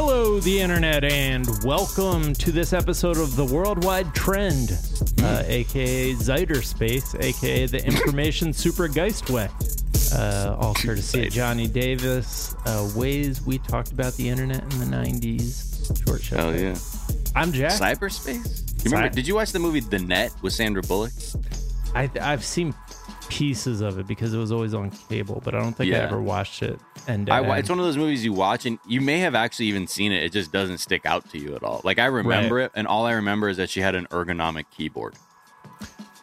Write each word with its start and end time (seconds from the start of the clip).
Hello, 0.00 0.38
the 0.38 0.60
internet, 0.60 1.02
and 1.02 1.44
welcome 1.64 2.32
to 2.34 2.52
this 2.52 2.72
episode 2.72 3.16
of 3.16 3.34
the 3.34 3.44
Worldwide 3.44 4.14
Trend, 4.14 4.78
uh, 5.24 5.42
aka 5.44 6.12
ZeiterSpace, 6.14 7.20
aka 7.20 7.66
the 7.66 7.84
Information 7.84 8.52
Super 8.52 8.86
Geistway. 8.86 9.50
Uh, 10.14 10.54
all 10.56 10.72
courtesy 10.74 11.26
of 11.26 11.32
Johnny 11.32 11.66
Davis. 11.66 12.54
Uh, 12.64 12.88
ways 12.94 13.42
we 13.44 13.58
talked 13.58 13.90
about 13.90 14.12
the 14.14 14.28
internet 14.28 14.62
in 14.72 14.78
the 14.78 14.86
90s. 14.86 16.06
Short 16.06 16.22
show. 16.22 16.36
Hell 16.36 16.56
yeah. 16.56 16.76
I'm 17.34 17.50
Jack. 17.50 17.72
Cyberspace? 17.72 18.84
You 18.84 18.92
remember, 18.92 19.08
Cy- 19.08 19.16
did 19.16 19.26
you 19.26 19.34
watch 19.34 19.50
the 19.50 19.58
movie 19.58 19.80
The 19.80 19.98
Net 19.98 20.32
with 20.42 20.52
Sandra 20.52 20.82
Bullock? 20.82 21.10
I, 21.96 22.08
I've 22.20 22.44
seen 22.44 22.72
pieces 23.28 23.80
of 23.80 23.98
it 23.98 24.06
because 24.06 24.32
it 24.34 24.38
was 24.38 24.50
always 24.52 24.74
on 24.74 24.90
cable, 25.08 25.40
but 25.44 25.54
I 25.54 25.60
don't 25.60 25.72
think 25.74 25.92
I 25.92 25.98
ever 25.98 26.20
watched 26.20 26.62
it. 26.62 26.78
And 27.06 27.28
it's 27.28 27.68
one 27.68 27.78
of 27.78 27.84
those 27.84 27.96
movies 27.96 28.24
you 28.24 28.32
watch 28.32 28.66
and 28.66 28.78
you 28.86 29.00
may 29.00 29.18
have 29.20 29.34
actually 29.34 29.66
even 29.66 29.86
seen 29.86 30.12
it. 30.12 30.22
It 30.22 30.32
just 30.32 30.52
doesn't 30.52 30.78
stick 30.78 31.06
out 31.06 31.28
to 31.30 31.38
you 31.38 31.54
at 31.54 31.62
all. 31.62 31.80
Like 31.84 31.98
I 31.98 32.06
remember 32.06 32.58
it, 32.60 32.72
and 32.74 32.86
all 32.86 33.06
I 33.06 33.12
remember 33.12 33.48
is 33.48 33.56
that 33.58 33.70
she 33.70 33.80
had 33.80 33.94
an 33.94 34.06
ergonomic 34.06 34.64
keyboard. 34.76 35.14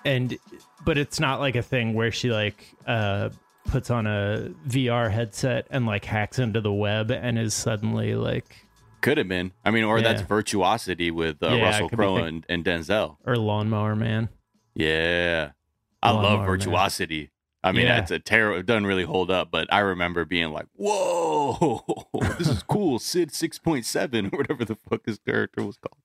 and 0.04 0.38
but 0.84 0.98
it's 0.98 1.20
not 1.20 1.40
like 1.40 1.56
a 1.56 1.64
thing 1.64 1.94
where 1.94 2.12
she 2.12 2.32
like 2.32 2.76
uh 2.86 3.30
puts 3.66 3.90
on 3.90 4.06
a 4.06 4.52
VR 4.68 5.10
headset 5.10 5.66
and 5.72 5.88
like 5.88 6.06
hacks 6.06 6.38
into 6.38 6.62
the 6.62 6.72
web 6.72 7.10
and 7.10 7.40
is 7.40 7.54
suddenly 7.56 8.14
like 8.16 8.46
Could 9.02 9.18
have 9.18 9.28
been. 9.28 9.54
I 9.64 9.72
mean, 9.72 9.84
or 9.84 10.02
that's 10.02 10.22
virtuosity 10.22 11.10
with 11.10 11.42
uh, 11.42 11.50
Yeah, 11.50 11.64
Russell 11.64 11.90
Crowe 11.90 12.18
and, 12.18 12.46
and 12.48 12.64
Denzel. 12.64 13.18
or 13.26 13.38
lawnmower 13.38 13.96
man. 13.96 14.30
Yeah, 14.76 15.52
I 16.06 16.12
Lawnmower 16.12 16.30
love 16.32 16.40
Man. 16.40 16.48
virtuosity. 16.48 17.32
I 17.64 17.72
mean, 17.72 17.86
Yeah. 17.88 17.96
that's 17.96 18.12
a 18.12 18.20
terrible. 18.20 18.60
It 18.60 18.66
doesn't 18.68 18.86
really 18.86 19.06
hold 19.06 19.32
up, 19.32 19.50
but 19.52 19.68
I 19.74 19.80
remember 19.80 20.24
being 20.24 20.52
like, 20.52 20.68
"Whoa, 20.76 21.84
this 22.38 22.48
is 22.48 22.64
cool." 22.64 23.00
Sid 23.00 23.32
six 23.34 23.58
point 23.60 23.86
seven, 23.86 24.28
or 24.32 24.38
whatever 24.38 24.64
the 24.66 24.76
fuck 24.76 25.06
his 25.06 25.18
character 25.20 25.64
was 25.64 25.78
called. 25.78 26.00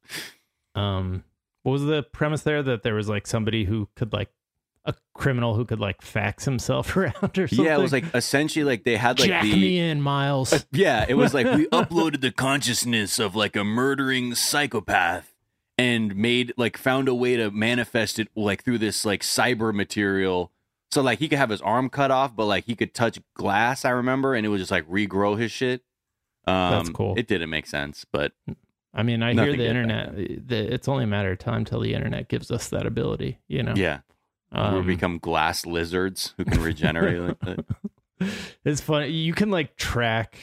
Um 0.74 1.24
what 1.62 1.72
was 1.72 1.84
the 1.84 2.02
premise 2.02 2.42
there 2.42 2.62
that 2.62 2.82
there 2.82 2.94
was 2.94 3.08
like 3.08 3.26
somebody 3.26 3.64
who 3.64 3.88
could 3.94 4.12
like 4.14 4.30
a 4.86 4.94
criminal 5.12 5.54
who 5.54 5.66
could 5.66 5.78
like 5.80 6.00
fax 6.00 6.46
himself 6.46 6.96
around 6.96 7.36
or 7.38 7.46
something? 7.46 7.66
Yeah, 7.66 7.76
it 7.76 7.80
was 7.80 7.92
like 7.92 8.04
essentially 8.14 8.64
like 8.64 8.84
they 8.84 8.96
had 8.96 9.18
like 9.20 9.28
Jack 9.28 9.42
the 9.42 9.52
me 9.52 9.78
in, 9.78 10.00
Miles. 10.00 10.54
Uh, 10.54 10.60
yeah, 10.72 11.04
it 11.06 11.14
was 11.14 11.34
like 11.34 11.46
we 11.46 11.66
uploaded 11.66 12.22
the 12.22 12.32
consciousness 12.32 13.18
of 13.18 13.36
like 13.36 13.56
a 13.56 13.64
murdering 13.64 14.34
psychopath 14.34 15.34
and 15.80 16.14
made 16.14 16.52
like 16.56 16.76
found 16.76 17.08
a 17.08 17.14
way 17.14 17.36
to 17.36 17.50
manifest 17.50 18.18
it 18.18 18.28
like 18.36 18.62
through 18.64 18.78
this 18.78 19.04
like 19.04 19.22
cyber 19.22 19.72
material. 19.72 20.52
So 20.90 21.02
like 21.02 21.20
he 21.20 21.28
could 21.28 21.38
have 21.38 21.50
his 21.50 21.62
arm 21.62 21.88
cut 21.88 22.10
off, 22.10 22.34
but 22.36 22.46
like 22.46 22.64
he 22.64 22.74
could 22.76 22.92
touch 22.94 23.18
glass. 23.34 23.84
I 23.84 23.90
remember, 23.90 24.34
and 24.34 24.44
it 24.44 24.48
would 24.48 24.58
just 24.58 24.70
like 24.70 24.88
regrow 24.88 25.38
his 25.38 25.52
shit. 25.52 25.82
Um, 26.46 26.70
That's 26.72 26.88
cool. 26.90 27.14
It 27.16 27.26
didn't 27.28 27.50
make 27.50 27.66
sense, 27.66 28.04
but 28.10 28.32
I 28.92 29.02
mean, 29.02 29.22
I 29.22 29.34
hear 29.34 29.56
the 29.56 29.68
internet. 29.68 30.16
The, 30.48 30.74
it's 30.74 30.88
only 30.88 31.04
a 31.04 31.06
matter 31.06 31.30
of 31.32 31.38
time 31.38 31.64
till 31.64 31.80
the 31.80 31.94
internet 31.94 32.28
gives 32.28 32.50
us 32.50 32.68
that 32.70 32.86
ability. 32.86 33.38
You 33.46 33.62
know. 33.62 33.74
yeah, 33.76 34.00
we 34.52 34.58
Um, 34.58 34.86
become 34.86 35.18
glass 35.18 35.64
lizards 35.64 36.34
who 36.36 36.44
can 36.44 36.60
regenerate 36.62 37.36
like 37.46 37.60
it's 38.64 38.80
funny. 38.80 39.08
You 39.08 39.32
can 39.32 39.50
like 39.50 39.76
track 39.76 40.36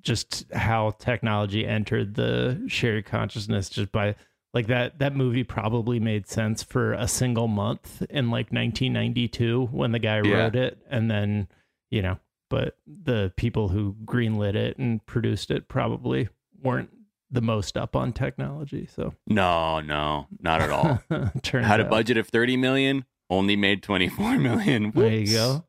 just 0.00 0.46
how 0.52 0.92
technology 0.98 1.66
entered 1.66 2.14
the 2.14 2.64
shared 2.68 3.04
consciousness 3.04 3.68
just 3.68 3.92
by 3.92 4.14
like 4.54 4.66
that 4.68 4.98
that 4.98 5.14
movie 5.14 5.44
probably 5.44 6.00
made 6.00 6.26
sense 6.28 6.62
for 6.62 6.92
a 6.92 7.06
single 7.08 7.48
month 7.48 8.02
in 8.10 8.30
like 8.30 8.50
1992 8.52 9.66
when 9.72 9.92
the 9.92 9.98
guy 9.98 10.20
Yeah. 10.24 10.34
wrote 10.44 10.56
it 10.56 10.78
and 10.90 11.10
then 11.10 11.48
you 11.90 12.02
know 12.02 12.18
but 12.48 12.76
the 12.86 13.32
people 13.36 13.68
who 13.68 13.94
greenlit 14.04 14.54
it 14.54 14.76
and 14.78 15.04
produced 15.06 15.50
it 15.50 15.68
probably 15.68 16.28
weren't 16.62 16.90
the 17.30 17.40
most 17.40 17.76
up 17.76 17.94
on 17.94 18.12
technology 18.12 18.86
so 18.92 19.14
No, 19.28 19.80
no, 19.80 20.26
not 20.40 20.60
at 20.60 20.70
all. 20.70 21.00
Had 21.44 21.80
a 21.80 21.84
out. 21.84 21.90
budget 21.90 22.16
of 22.16 22.26
thirty 22.28 22.56
million, 22.56 23.04
only 23.30 23.54
made 23.54 23.84
twenty 23.84 24.08
four 24.08 24.36
million. 24.48 24.90
There 24.90 25.12
you 25.14 25.32
go. 25.32 25.64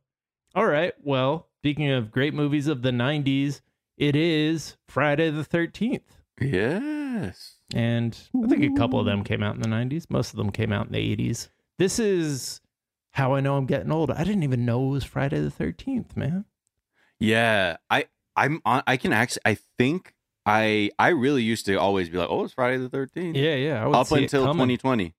All 0.56 0.66
right. 0.66 0.94
Well, 1.03 1.48
speaking 1.59 1.92
of 1.92 2.09
great 2.12 2.34
movies 2.34 2.66
of 2.68 2.81
the 2.81 2.90
90s, 2.90 3.62
it 3.96 4.16
is 4.18 4.75
Friday 4.88 5.30
the 5.30 5.44
13th. 5.46 6.02
Yes. 6.41 7.56
And 7.74 8.18
I 8.44 8.47
think 8.47 8.63
a 8.63 8.78
couple 8.78 9.00
of 9.00 9.06
them 9.06 9.24
came 9.24 9.44
out 9.44 9.56
in 9.56 9.62
the 9.62 9.69
90s. 9.69 10.06
Most 10.09 10.31
of 10.31 10.38
them 10.38 10.52
came 10.52 10.72
out 10.74 10.88
in 10.88 10.91
the 10.94 11.16
80s. 11.16 11.50
This 11.78 12.00
is 12.00 12.62
how 13.12 13.34
I 13.34 13.40
know 13.41 13.56
I'm 13.57 13.66
getting 13.66 13.91
old. 13.91 14.12
I 14.12 14.24
didn't 14.24 14.44
even 14.44 14.66
know 14.66 14.85
it 14.88 14.90
was 14.90 15.03
Friday 15.03 15.40
the 15.40 15.51
13th, 15.51 16.16
man. 16.18 16.46
Yeah, 17.19 17.78
I 17.90 18.06
I'm 18.35 18.62
on. 18.66 18.81
I 18.88 18.97
can 18.97 19.13
actually. 19.13 19.41
I 19.46 19.57
think 19.78 20.16
I 20.46 20.90
I 20.97 21.09
really 21.09 21.44
used 21.44 21.68
to 21.68 21.75
always 21.75 22.09
be 22.09 22.18
like, 22.18 22.30
oh, 22.31 22.44
it's 22.46 22.53
Friday 22.53 22.78
the 22.78 22.90
Thirteenth. 22.90 23.38
Yeah, 23.38 23.53
yeah. 23.56 23.85
I 23.85 23.91
Up 23.91 24.12
until 24.12 24.47
2020. 24.47 25.13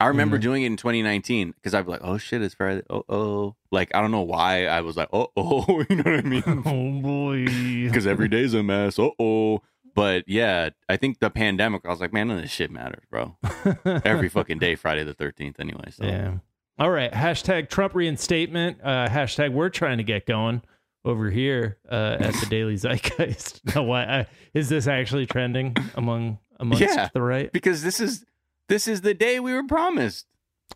I 0.00 0.06
remember 0.08 0.38
Mhm. 0.38 0.42
doing 0.42 0.62
it 0.62 0.66
in 0.66 0.76
2019 0.76 1.52
because 1.52 1.72
I'd 1.74 1.86
be 1.86 1.90
like, 1.90 2.02
oh 2.04 2.18
shit, 2.18 2.42
it's 2.42 2.54
Friday. 2.54 2.82
Oh 2.90 3.02
oh. 3.08 3.56
Like 3.72 3.90
I 3.94 4.02
don't 4.02 4.10
know 4.10 4.22
why 4.22 4.66
I 4.66 4.82
was 4.82 4.96
like, 4.98 5.08
oh 5.12 5.28
oh. 5.38 5.84
You 5.88 5.96
know 5.96 6.10
what 6.10 6.18
I 6.18 6.22
mean? 6.22 6.42
Oh, 6.66 7.00
boy. 7.02 7.46
Because 7.86 8.06
every 8.06 8.28
day's 8.28 8.52
a 8.52 8.62
mess. 8.62 8.98
Oh 8.98 9.14
oh. 9.18 9.62
But 9.98 10.28
yeah, 10.28 10.70
I 10.88 10.96
think 10.96 11.18
the 11.18 11.28
pandemic. 11.28 11.84
I 11.84 11.88
was 11.88 12.00
like, 12.00 12.12
man, 12.12 12.28
none 12.28 12.36
of 12.36 12.42
this 12.44 12.52
shit 12.52 12.70
matters, 12.70 13.02
bro. 13.10 13.36
Every 14.04 14.28
fucking 14.28 14.60
day, 14.60 14.76
Friday 14.76 15.02
the 15.02 15.12
13th. 15.12 15.58
Anyway. 15.58 15.90
So. 15.90 16.04
Yeah. 16.04 16.34
All 16.78 16.90
right. 16.90 17.10
Hashtag 17.10 17.68
Trump 17.68 17.96
reinstatement. 17.96 18.78
Uh, 18.80 19.08
hashtag 19.08 19.52
we're 19.52 19.70
trying 19.70 19.98
to 19.98 20.04
get 20.04 20.24
going 20.24 20.62
over 21.04 21.30
here 21.30 21.78
uh, 21.90 22.16
at 22.20 22.32
the 22.34 22.46
Daily 22.48 22.76
Zeitgeist. 22.76 23.60
Now, 23.74 23.82
why 23.82 24.04
uh, 24.04 24.24
is 24.54 24.68
this 24.68 24.86
actually 24.86 25.26
trending 25.26 25.74
among 25.96 26.38
amongst 26.60 26.80
Yeah. 26.80 27.08
the 27.12 27.20
right? 27.20 27.50
Because 27.52 27.82
this 27.82 27.98
is 27.98 28.24
this 28.68 28.86
is 28.86 29.00
the 29.00 29.14
day 29.14 29.40
we 29.40 29.52
were 29.52 29.66
promised. 29.66 30.26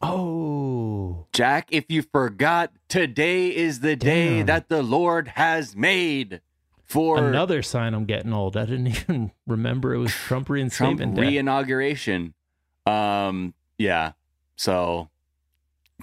Oh, 0.01 1.29
Jack, 1.33 1.69
if 1.71 1.85
you 1.91 2.03
forgot, 2.03 2.73
today 2.89 3.55
is 3.55 3.81
the 3.81 3.95
day 3.95 4.43
that 4.43 4.69
the 4.69 4.83
Lord 4.83 5.29
has 5.29 5.77
made 5.77 6.41
for 6.93 7.19
another 7.19 7.63
sign 7.63 7.95
I'm 7.95 8.05
getting 8.05 8.33
old. 8.33 8.57
I 8.57 8.65
didn't 8.67 8.87
even 8.97 9.33
remember 9.47 9.95
it 9.95 9.99
was 9.99 10.11
Trump 10.13 10.29
Trump 10.29 10.49
reinstatement 10.51 11.15
day. 11.17 11.23
re-inauguration. 11.23 12.35
Um, 12.87 13.55
yeah. 13.79 14.13
So 14.57 15.09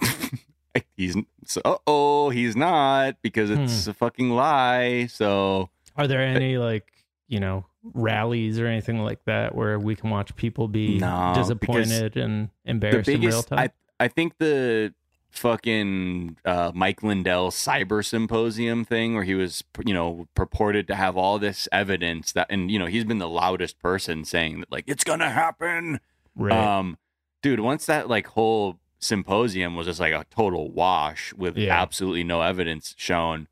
he's 0.96 1.16
so 1.44 1.80
oh 1.86 2.30
he's 2.30 2.56
not 2.56 3.16
because 3.22 3.50
it's 3.50 3.84
Hmm. 3.84 3.90
a 3.90 3.94
fucking 3.94 4.30
lie. 4.30 5.06
So 5.06 5.70
Are 5.96 6.06
there 6.06 6.20
any 6.22 6.58
like 6.58 6.90
you 7.28 7.40
know 7.40 7.66
rallies 7.82 8.58
or 8.58 8.66
anything 8.66 8.98
like 8.98 9.24
that 9.24 9.54
where 9.54 9.78
we 9.78 9.94
can 9.96 10.10
watch 10.10 10.34
people 10.36 10.68
be 10.68 10.98
No, 10.98 11.32
disappointed 11.34 12.16
and 12.16 12.50
embarrassed 12.64 13.08
in 13.08 13.20
real 13.22 13.42
time? 13.42 13.58
I 13.58 13.70
I 14.04 14.08
think 14.08 14.38
the 14.38 14.94
fucking 15.30 16.36
uh, 16.44 16.72
Mike 16.74 17.02
Lindell 17.02 17.50
cyber 17.50 18.04
symposium 18.04 18.84
thing 18.84 19.14
where 19.14 19.24
he 19.24 19.34
was 19.34 19.64
you 19.84 19.94
know 19.94 20.26
purported 20.34 20.86
to 20.88 20.94
have 20.94 21.16
all 21.16 21.38
this 21.38 21.68
evidence 21.72 22.32
that 22.32 22.46
and 22.50 22.70
you 22.70 22.78
know 22.78 22.86
he's 22.86 23.04
been 23.04 23.18
the 23.18 23.28
loudest 23.28 23.78
person 23.80 24.24
saying 24.24 24.60
that 24.60 24.70
like 24.72 24.84
it's 24.86 25.04
gonna 25.04 25.30
happen 25.30 26.00
right. 26.36 26.52
um 26.52 26.98
dude 27.42 27.60
once 27.60 27.86
that 27.86 28.08
like 28.08 28.26
whole 28.28 28.78
symposium 28.98 29.76
was 29.76 29.86
just 29.86 30.00
like 30.00 30.12
a 30.12 30.26
total 30.30 30.70
wash 30.70 31.32
with 31.34 31.56
Yeah. 31.56 31.80
absolutely 31.80 32.24
no 32.24 32.42
evidence 32.42 32.94
shown 32.98 33.48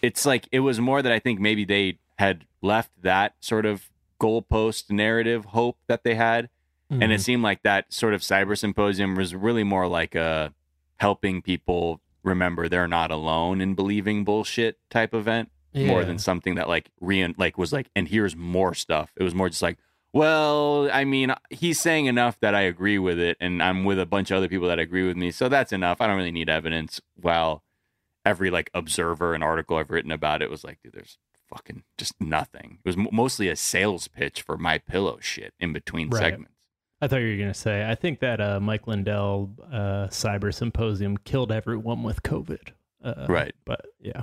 it's 0.00 0.24
like 0.24 0.48
it 0.52 0.60
was 0.60 0.80
more 0.80 1.02
that 1.02 1.12
i 1.12 1.18
think 1.18 1.40
maybe 1.40 1.64
they 1.64 1.98
had 2.18 2.46
left 2.62 2.90
that 3.02 3.34
sort 3.40 3.66
of 3.66 3.90
goalpost 4.20 4.90
narrative 4.90 5.46
hope 5.46 5.76
that 5.88 6.04
they 6.04 6.14
had 6.14 6.48
and 6.90 7.02
Mhm. 7.02 7.10
it 7.14 7.20
seemed 7.20 7.42
like 7.42 7.62
that 7.64 7.92
sort 7.92 8.14
of 8.14 8.22
cyber 8.22 8.56
symposium 8.56 9.14
was 9.14 9.34
really 9.34 9.62
more 9.64 9.86
like 9.86 10.14
a 10.14 10.54
helping 10.98 11.42
people 11.42 12.00
remember 12.22 12.68
they're 12.68 12.88
not 12.88 13.10
alone 13.10 13.60
in 13.60 13.74
believing 13.74 14.24
bullshit 14.24 14.78
type 14.90 15.14
event 15.14 15.50
more 15.74 16.04
than 16.04 16.18
something 16.18 16.56
that 16.56 16.68
like 16.68 16.90
re 17.00 17.32
like 17.38 17.56
was 17.56 17.72
like 17.72 17.88
and 17.94 18.08
here's 18.08 18.34
more 18.34 18.74
stuff. 18.74 19.12
It 19.16 19.22
was 19.22 19.34
more 19.34 19.48
just 19.48 19.62
like 19.62 19.78
well 20.12 20.90
i 20.90 21.04
mean 21.04 21.32
he's 21.50 21.78
saying 21.78 22.06
enough 22.06 22.40
that 22.40 22.54
i 22.54 22.62
agree 22.62 22.98
with 22.98 23.18
it 23.18 23.36
and 23.40 23.62
i'm 23.62 23.84
with 23.84 23.98
a 24.00 24.06
bunch 24.06 24.30
of 24.30 24.38
other 24.38 24.48
people 24.48 24.66
that 24.66 24.78
agree 24.78 25.06
with 25.06 25.16
me 25.18 25.30
so 25.30 25.48
that's 25.48 25.72
enough. 25.72 26.00
I 26.00 26.06
don't 26.06 26.16
really 26.16 26.32
need 26.32 26.48
evidence. 26.48 27.00
While 27.14 27.62
every 28.24 28.50
like 28.50 28.70
observer 28.74 29.34
and 29.34 29.44
article 29.44 29.76
i've 29.76 29.90
written 29.90 30.10
about 30.10 30.42
it 30.42 30.50
was 30.50 30.64
like 30.64 30.78
dude 30.82 30.94
there's 30.94 31.18
fucking 31.48 31.82
just 31.96 32.14
nothing. 32.20 32.78
It 32.84 32.88
was 32.88 32.96
m- 32.96 33.08
mostly 33.12 33.48
a 33.48 33.56
sales 33.56 34.08
pitch 34.08 34.42
for 34.42 34.56
my 34.58 34.78
pillow 34.78 35.18
shit 35.20 35.54
in 35.60 35.72
between 35.72 36.10
Right. 36.10 36.20
segments 36.24 36.54
I 37.00 37.06
thought 37.08 37.18
you 37.20 37.30
were 37.30 37.36
going 37.36 37.52
to 37.52 37.54
say, 37.54 37.88
I 37.88 37.94
think 37.94 38.20
that 38.20 38.40
uh, 38.40 38.58
Mike 38.60 38.86
Lindell 38.86 39.50
uh, 39.70 40.08
cyber 40.08 40.52
symposium 40.52 41.16
killed 41.18 41.52
everyone 41.52 42.02
with 42.02 42.22
COVID. 42.22 42.70
Uh, 43.02 43.26
Right. 43.28 43.54
But 43.64 43.86
yeah. 44.00 44.22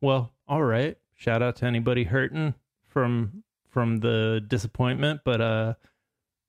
Well, 0.00 0.32
all 0.48 0.62
right. 0.62 0.96
Shout 1.16 1.42
out 1.42 1.56
to 1.56 1.66
anybody 1.66 2.04
hurting 2.04 2.54
from 2.88 3.42
from 3.68 3.98
the 3.98 4.40
disappointment, 4.46 5.20
but 5.24 5.40
uh, 5.40 5.74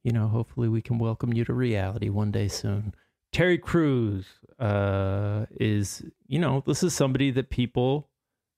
you 0.04 0.12
know, 0.12 0.28
hopefully 0.28 0.70
we 0.70 0.82
can 0.82 1.00
welcome 1.00 1.34
you 1.34 1.44
to 1.46 1.54
reality 1.54 2.10
one 2.10 2.32
day 2.32 2.48
soon. 2.48 2.94
Terry 3.32 3.58
Crews 3.58 4.26
uh, 4.60 5.46
is, 5.60 6.04
you 6.28 6.40
know, 6.40 6.64
this 6.66 6.84
is 6.84 6.94
somebody 6.94 7.32
that 7.32 7.50
people 7.50 8.10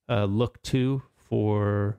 uh, 0.10 0.25
look 0.25 0.62
to 0.63 1.02
for, 1.30 1.98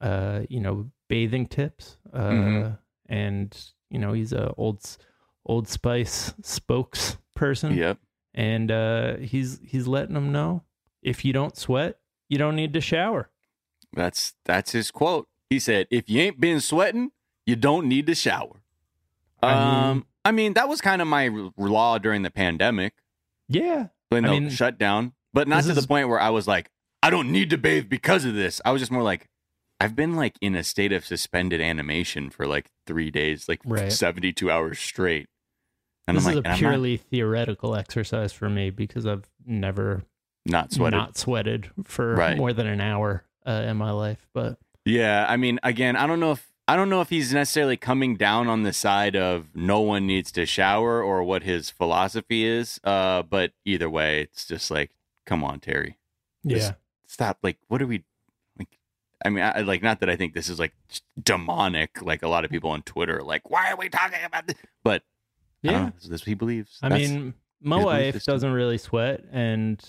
uh, 0.00 0.40
you 0.48 0.60
know, 0.60 0.90
bathing 1.08 1.46
tips. 1.46 1.96
uh, 2.12 2.30
Mhm. 2.30 2.78
And 3.10 3.54
you 3.90 3.98
know 3.98 4.12
he's 4.14 4.32
a 4.32 4.54
old 4.56 4.96
Old 5.44 5.68
Spice 5.68 6.32
spokesperson, 6.42 7.76
Yep. 7.76 7.98
and 8.34 8.70
uh, 8.70 9.16
he's 9.16 9.60
he's 9.64 9.86
letting 9.86 10.14
them 10.14 10.32
know 10.32 10.62
if 11.02 11.24
you 11.24 11.32
don't 11.32 11.56
sweat, 11.56 11.98
you 12.28 12.38
don't 12.38 12.56
need 12.56 12.72
to 12.74 12.80
shower. 12.80 13.28
That's 13.92 14.34
that's 14.44 14.72
his 14.72 14.90
quote. 14.90 15.28
He 15.48 15.58
said, 15.58 15.86
"If 15.90 16.08
you 16.08 16.20
ain't 16.20 16.40
been 16.40 16.60
sweating, 16.60 17.10
you 17.46 17.56
don't 17.56 17.86
need 17.88 18.06
to 18.06 18.14
shower." 18.14 18.62
I 19.42 19.52
um, 19.52 19.96
mean- 19.98 20.04
I 20.24 20.32
mean, 20.32 20.52
that 20.54 20.68
was 20.68 20.80
kind 20.82 21.00
of 21.00 21.08
my 21.08 21.28
law 21.56 21.96
during 21.96 22.20
the 22.22 22.30
pandemic, 22.30 22.92
Yeah, 23.48 23.86
when 24.10 24.26
I 24.26 24.30
mean, 24.32 24.50
shutdown, 24.50 25.14
but 25.32 25.48
not 25.48 25.62
to 25.64 25.72
the 25.72 25.78
is- 25.78 25.86
point 25.86 26.08
where 26.10 26.20
I 26.20 26.28
was 26.30 26.46
like, 26.46 26.70
"I 27.02 27.08
don't 27.10 27.32
need 27.32 27.48
to 27.50 27.58
bathe 27.58 27.88
because 27.88 28.26
of 28.26 28.34
this." 28.34 28.60
I 28.64 28.70
was 28.70 28.82
just 28.82 28.92
more 28.92 29.02
like, 29.02 29.28
I've 29.80 29.96
been 29.96 30.14
like 30.14 30.36
in 30.40 30.54
a 30.54 30.62
state 30.62 30.92
of 30.92 31.04
suspended 31.06 31.60
animation 31.60 32.28
for 32.30 32.46
like 32.46 32.70
three 32.86 33.10
days, 33.10 33.48
like 33.48 33.60
Right. 33.64 33.90
seventy-two 33.90 34.50
hours 34.50 34.78
straight, 34.78 35.28
and 36.06 36.16
this 36.16 36.26
I'm 36.26 36.30
is 36.38 36.44
like, 36.44 36.54
a 36.54 36.58
purely 36.58 36.96
theoretical 36.98 37.74
exercise 37.74 38.32
for 38.32 38.50
me 38.50 38.70
because 38.70 39.06
I've 39.06 39.24
never 39.46 40.02
not, 40.44 40.52
not 40.64 40.72
sweated. 40.72 40.98
not 40.98 41.16
sweated 41.18 41.70
for 41.84 42.14
Right. 42.14 42.36
more 42.36 42.52
than 42.52 42.66
an 42.66 42.80
hour 42.80 43.24
uh, 43.46 43.64
in 43.68 43.76
my 43.78 43.90
life. 43.90 44.26
But 44.34 44.58
Yeah, 44.84 45.24
I 45.28 45.36
mean, 45.36 45.58
again, 45.62 45.96
I 45.96 46.06
don't 46.06 46.20
know 46.20 46.32
if 46.32 46.46
I 46.68 46.76
don't 46.76 46.88
know 46.90 47.00
if 47.00 47.08
he's 47.08 47.32
necessarily 47.32 47.76
coming 47.76 48.16
down 48.16 48.46
on 48.48 48.62
the 48.62 48.72
side 48.72 49.16
of 49.16 49.48
no 49.56 49.80
one 49.80 50.06
needs 50.06 50.30
to 50.32 50.46
shower 50.46 51.02
or 51.02 51.24
what 51.24 51.42
his 51.42 51.68
philosophy 51.68 52.44
is. 52.44 52.78
Uh, 52.84 53.22
but 53.22 53.52
either 53.64 53.90
way, 53.90 54.20
it's 54.20 54.46
just 54.46 54.70
like, 54.70 54.92
come 55.26 55.42
on, 55.42 55.58
Terry, 55.58 55.96
This- 56.44 56.64
yeah, 56.64 56.72
stop. 57.06 57.38
Like, 57.42 57.58
what 57.68 57.82
are 57.82 57.86
we? 57.88 58.04
I 59.24 59.28
mean, 59.28 59.44
I, 59.44 59.60
like, 59.60 59.82
not 59.82 60.00
that 60.00 60.08
I 60.10 60.16
think 60.16 60.34
this 60.34 60.48
is 60.48 60.58
like 60.58 60.72
demonic, 61.22 62.00
like 62.02 62.22
a 62.22 62.28
lot 62.28 62.44
of 62.44 62.50
people 62.50 62.70
on 62.70 62.82
Twitter, 62.82 63.18
are 63.18 63.22
like, 63.22 63.50
why 63.50 63.70
are 63.70 63.76
we 63.76 63.88
talking 63.88 64.18
about 64.24 64.46
this? 64.46 64.56
But 64.82 65.02
yeah. 65.62 65.72
know, 65.72 65.92
this 65.94 66.04
is 66.04 66.10
what 66.10 66.20
he 66.22 66.34
believes. 66.34 66.78
I 66.82 66.88
That's- 66.88 67.08
mean, 67.10 67.34
my 67.62 67.76
wife 67.82 68.14
system. 68.14 68.32
doesn't 68.34 68.52
really 68.52 68.78
sweat, 68.78 69.22
and 69.30 69.82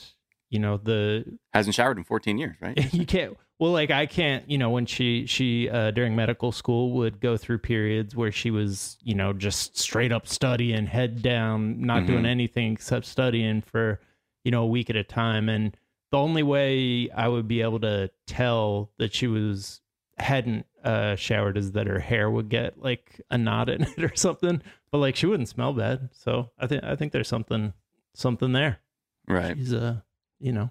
you 0.49 0.59
know 0.59 0.75
the 0.77 1.23
hasn't 1.53 1.75
showered 1.75 1.97
in 1.97 2.03
14 2.03 2.37
years, 2.37 2.57
right? 2.59 2.93
you 2.93 3.05
can't. 3.05 3.37
Well, 3.59 3.71
like 3.71 3.91
I 3.91 4.05
can't. 4.07 4.49
You 4.49 4.57
know, 4.57 4.69
when 4.71 4.85
she 4.85 5.25
she 5.27 5.69
uh, 5.69 5.91
during 5.91 6.13
medical 6.15 6.51
school 6.51 6.91
would 6.93 7.21
go 7.21 7.37
through 7.37 7.59
periods 7.59 8.13
where 8.15 8.31
she 8.31 8.51
was, 8.51 8.97
you 9.03 9.15
know, 9.15 9.31
just 9.31 9.77
straight 9.79 10.11
up 10.11 10.27
studying, 10.27 10.85
head 10.87 11.21
down, 11.21 11.79
not 11.81 12.05
doing 12.05 12.23
Mhm. 12.23 12.27
anything 12.27 12.73
except 12.73 13.05
studying 13.05 13.61
for, 13.61 14.01
you 14.43 14.51
know, 14.51 14.63
a 14.63 14.67
week 14.67 14.89
at 14.89 14.97
a 14.97 15.03
time, 15.05 15.47
and 15.47 15.77
the 16.11 16.17
only 16.17 16.43
way 16.43 17.09
I 17.09 17.27
would 17.27 17.47
be 17.47 17.61
able 17.61 17.79
to 17.81 18.09
tell 18.27 18.91
that 18.97 19.13
she 19.13 19.27
was 19.27 19.81
hadn't 20.17 20.65
uh 20.83 21.15
showered 21.15 21.57
is 21.57 21.71
that 21.71 21.87
her 21.87 21.99
hair 21.99 22.29
would 22.29 22.49
get 22.49 22.79
like 22.81 23.19
a 23.31 23.37
knot 23.37 23.69
in 23.69 23.81
it 23.97 24.03
or 24.03 24.15
something. 24.15 24.61
But 24.91 24.97
like 24.99 25.15
she 25.15 25.25
wouldn't 25.25 25.49
smell 25.49 25.73
bad. 25.73 26.09
So 26.13 26.51
i 26.59 26.67
think 26.67 26.83
i 26.83 26.95
think 26.95 27.11
there's 27.11 27.27
something 27.27 27.73
something 28.13 28.51
there. 28.51 28.79
Right. 29.27 29.55
she's 29.57 29.73
uh 29.73 29.97
you 30.39 30.51
know 30.51 30.69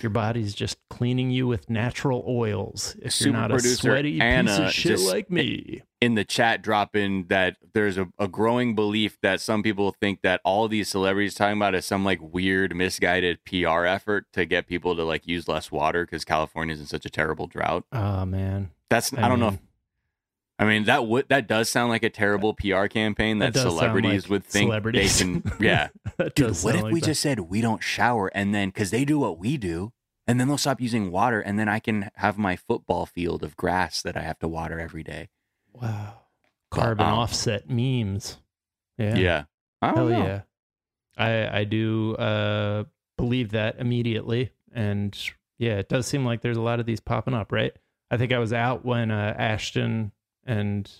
your 0.00 0.10
body's 0.10 0.54
just 0.54 0.78
cleaning 0.88 1.30
you 1.30 1.46
with 1.46 1.68
natural 1.68 2.24
oils 2.26 2.96
if 3.02 3.12
Super 3.12 3.30
you're 3.30 3.40
not 3.40 3.50
a 3.52 3.60
sweaty 3.60 4.20
piece 4.20 4.58
of 4.58 4.72
shit 4.72 4.92
just- 4.92 5.08
like 5.08 5.30
me 5.30 5.82
in 6.00 6.14
the 6.14 6.24
chat 6.24 6.62
drop 6.62 6.94
in 6.94 7.26
that 7.28 7.56
there's 7.72 7.98
a, 7.98 8.08
a 8.18 8.28
growing 8.28 8.74
belief 8.74 9.18
that 9.20 9.40
some 9.40 9.62
people 9.62 9.90
think 10.00 10.22
that 10.22 10.40
all 10.44 10.68
these 10.68 10.88
celebrities 10.88 11.34
talking 11.34 11.56
about 11.56 11.74
is 11.74 11.84
some 11.84 12.04
like 12.04 12.20
weird 12.20 12.74
misguided 12.76 13.44
PR 13.44 13.84
effort 13.84 14.26
to 14.32 14.44
get 14.44 14.66
people 14.66 14.94
to 14.94 15.02
like 15.02 15.26
use 15.26 15.48
less 15.48 15.72
water 15.72 16.04
because 16.04 16.24
California's 16.24 16.80
in 16.80 16.86
such 16.86 17.04
a 17.04 17.10
terrible 17.10 17.46
drought. 17.48 17.84
oh 17.92 18.24
man 18.24 18.70
That's 18.88 19.12
I, 19.12 19.28
don't 19.28 19.40
know. 19.40 19.48
If, 19.48 19.58
I 20.60 20.66
mean 20.66 20.84
that 20.84 21.06
would 21.06 21.28
that 21.30 21.48
does 21.48 21.68
sound 21.68 21.90
like 21.90 22.04
a 22.04 22.10
terrible 22.10 22.54
PR 22.54 22.86
campaign 22.86 23.38
That 23.38 23.54
that, 23.54 23.60
celebrities 23.60 24.24
like 24.24 24.30
would 24.30 24.44
think 24.44 24.68
celebrities. 24.68 25.18
they 25.18 25.24
can. 25.24 25.52
Yeah, 25.60 25.88
dude. 26.36 26.56
What 26.62 26.74
if 26.76 26.80
sound 26.80 26.92
we 26.92 27.00
that. 27.00 27.06
just 27.06 27.20
said 27.20 27.40
we 27.40 27.60
don't 27.60 27.82
shower 27.82 28.30
and 28.34 28.54
then 28.54 28.68
because 28.68 28.90
they 28.90 29.04
do 29.04 29.18
what 29.18 29.38
we 29.38 29.56
do. 29.56 29.92
And 30.28 30.38
then 30.38 30.46
they'll 30.46 30.58
stop 30.58 30.78
using 30.78 31.10
water, 31.10 31.40
and 31.40 31.58
then 31.58 31.70
I 31.70 31.78
can 31.78 32.10
have 32.16 32.36
my 32.36 32.54
football 32.54 33.06
field 33.06 33.42
of 33.42 33.56
grass 33.56 34.02
that 34.02 34.14
I 34.14 34.20
have 34.20 34.38
to 34.40 34.46
water 34.46 34.78
every 34.78 35.02
day. 35.02 35.30
Wow 35.80 36.14
But, 36.70 36.80
carbon 36.80 37.06
um, 37.06 37.14
offset 37.14 37.68
memes 37.70 38.38
yeah 38.98 39.16
Yeah, 39.16 39.44
I 39.82 39.86
don't 39.94 39.96
Hell 39.96 40.08
know. 40.20 40.26
yeah. 40.26 40.40
I 41.16 41.60
I 41.60 41.64
do 41.64 42.14
uh 42.16 42.84
believe 43.16 43.50
that 43.50 43.78
immediately. 43.80 44.50
And 44.72 45.16
yeah, 45.58 45.78
it 45.78 45.88
does 45.88 46.06
seem 46.06 46.24
like 46.24 46.40
there's 46.42 46.56
a 46.56 46.62
lot 46.62 46.78
of 46.80 46.86
these 46.86 47.00
popping 47.00 47.34
up, 47.34 47.50
right? 47.52 47.72
I 48.10 48.16
think 48.16 48.32
I 48.32 48.38
was 48.38 48.52
out 48.52 48.84
when 48.84 49.10
uh 49.10 49.34
Ashton 49.36 50.12
and 50.46 50.90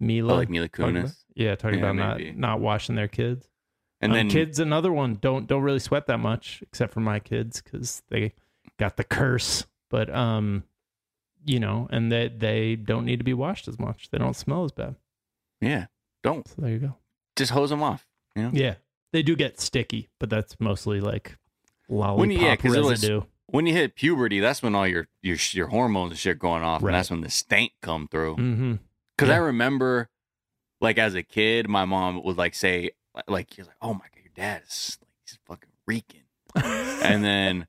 Mila 0.00 0.32
Oh, 0.34 0.36
like 0.36 0.50
Mila 0.50 0.68
talking 0.68 0.96
about- 0.98 1.10
Kunis. 1.10 1.24
yeah, 1.34 1.54
talking 1.54 1.78
Yeah, 1.78 1.90
about 1.90 2.18
maybe. 2.18 2.30
not 2.32 2.38
not 2.38 2.60
washing 2.60 2.94
their 2.96 3.08
kids. 3.08 3.48
And 4.00 4.12
Um, 4.12 4.16
then 4.16 4.28
kids 4.30 4.58
another 4.58 4.92
one 4.92 5.14
don't 5.20 5.46
don't 5.46 5.62
really 5.62 5.78
sweat 5.78 6.06
that 6.08 6.18
much 6.18 6.62
except 6.62 6.92
for 6.92 7.00
my 7.00 7.18
kids 7.20 7.60
cuz 7.62 8.02
they 8.08 8.32
got 8.78 8.96
the 8.96 9.04
curse. 9.04 9.66
But 9.90 10.08
um 10.14 10.64
you 11.44 11.60
know, 11.60 11.86
and 11.90 12.10
they 12.10 12.28
they 12.28 12.76
don't 12.76 13.04
need 13.04 13.18
to 13.18 13.24
be 13.24 13.34
washed 13.34 13.68
as 13.68 13.78
much. 13.78 14.08
They 14.10 14.18
don't 14.18 14.34
smell 14.36 14.64
as 14.64 14.72
bad. 14.72 14.96
yeah, 15.60 15.86
don't 16.22 16.46
So 16.48 16.54
there 16.58 16.70
you 16.70 16.78
go. 16.78 16.96
just 17.36 17.52
hose 17.52 17.70
them 17.70 17.82
off. 17.82 18.06
You 18.36 18.42
know, 18.44 18.50
Yeah, 18.52 18.74
they 19.12 19.22
do 19.22 19.36
get 19.36 19.60
sticky, 19.60 20.08
but 20.18 20.30
that's 20.30 20.58
mostly 20.60 21.00
like 21.00 21.36
lollipop 21.88 22.18
When 22.18 22.30
you- 22.30 22.38
yeah, 22.40 22.52
it 22.54 22.64
was- 22.64 22.76
residue. 22.90 23.22
when 23.46 23.66
you 23.66 23.72
hit 23.74 23.94
puberty, 23.94 24.40
that's 24.40 24.62
when 24.62 24.74
all 24.74 24.86
your 24.88 25.06
your 25.22 25.36
your 25.52 25.68
hormones 25.68 26.12
and 26.12 26.18
shit 26.18 26.38
going 26.38 26.62
off, 26.62 26.82
Right. 26.82 26.90
and 26.90 26.96
that's 26.96 27.10
when 27.10 27.20
the 27.20 27.30
stank 27.30 27.72
come 27.82 28.08
through. 28.08 28.36
mm-hmm. 28.36 28.74
Because 29.16 29.30
I 29.30 29.36
remember, 29.36 30.08
like 30.80 30.98
as 30.98 31.14
a 31.14 31.22
kid, 31.22 31.68
my 31.68 31.84
mom 31.84 32.22
would 32.24 32.36
like 32.36 32.54
say, 32.54 32.90
like, 33.28 33.52
"He's 33.54 33.66
like, 33.68 33.76
oh 33.80 33.94
my 33.94 34.00
god, 34.12 34.22
your 34.24 34.32
dad's 34.34 34.98
like 35.00 35.10
he's 35.24 35.38
fucking 35.46 35.70
reeking," 35.86 36.22
and 36.56 37.22
then 37.24 37.66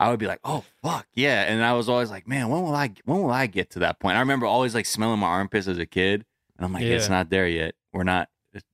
I 0.00 0.10
would 0.10 0.18
be 0.18 0.26
like, 0.26 0.40
"Oh 0.44 0.64
fuck 0.82 1.06
yeah!" 1.14 1.42
And 1.42 1.62
I 1.62 1.74
was 1.74 1.88
always 1.88 2.10
like, 2.10 2.26
"Man, 2.26 2.48
when 2.48 2.62
will 2.62 2.74
I 2.74 2.90
when 3.04 3.20
will 3.22 3.30
I 3.30 3.46
get 3.46 3.70
to 3.70 3.78
that 3.80 4.00
point?" 4.00 4.16
I 4.16 4.20
remember 4.20 4.46
always 4.46 4.74
like 4.74 4.86
smelling 4.86 5.20
my 5.20 5.26
armpits 5.28 5.68
as 5.68 5.78
a 5.78 5.86
kid, 5.86 6.24
and 6.56 6.64
I'm 6.66 6.72
like, 6.72 6.82
Yeah. 6.82 6.94
"It's 6.94 7.08
not 7.08 7.30
there 7.30 7.46
yet. 7.46 7.74
We're 7.92 8.02
not 8.04 8.28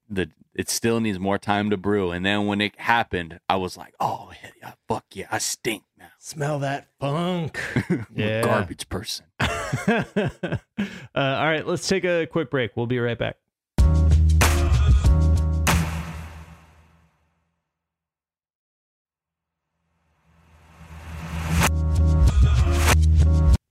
the." 0.08 0.30
It 0.54 0.70
still 0.70 1.00
needs 1.00 1.18
more 1.18 1.36
time 1.36 1.68
to 1.68 1.76
brew. 1.76 2.12
And 2.12 2.24
then 2.24 2.46
when 2.46 2.62
it 2.62 2.80
happened, 2.80 3.40
I 3.46 3.56
was 3.56 3.76
like, 3.76 3.92
"Oh 4.00 4.30
yeah, 4.62 4.72
fuck 4.88 5.04
yeah, 5.12 5.26
I 5.30 5.36
stink 5.38 5.82
now." 5.98 6.06
Smell 6.18 6.60
that 6.60 6.86
funk. 7.00 7.60
I'm 7.90 8.06
Yeah. 8.14 8.40
a 8.40 8.44
garbage 8.44 8.88
person. 8.88 9.26
uh, 9.40 10.58
all 11.14 11.46
right, 11.46 11.66
let's 11.66 11.86
take 11.88 12.04
a 12.04 12.26
quick 12.26 12.50
break. 12.50 12.76
We'll 12.76 12.86
be 12.86 12.98
right 12.98 13.18
back. 13.18 13.36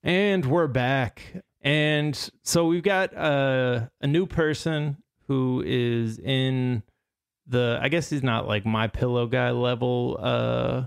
And 0.05 0.45
we're 0.45 0.67
back. 0.67 1.21
And 1.61 2.15
so 2.43 2.67
we've 2.67 2.83
got 2.83 3.15
uh, 3.17 3.87
a 4.01 4.05
new 4.07 4.27
person 4.27 4.97
who 5.27 5.63
is 5.65 6.19
in 6.19 6.83
the 7.47 7.79
I 7.81 7.89
guess 7.89 8.09
he's 8.11 8.21
not 8.21 8.47
like 8.47 8.65
my 8.67 8.85
pillow 8.87 9.25
guy 9.25 9.49
level 9.49 10.17
uh 10.21 10.83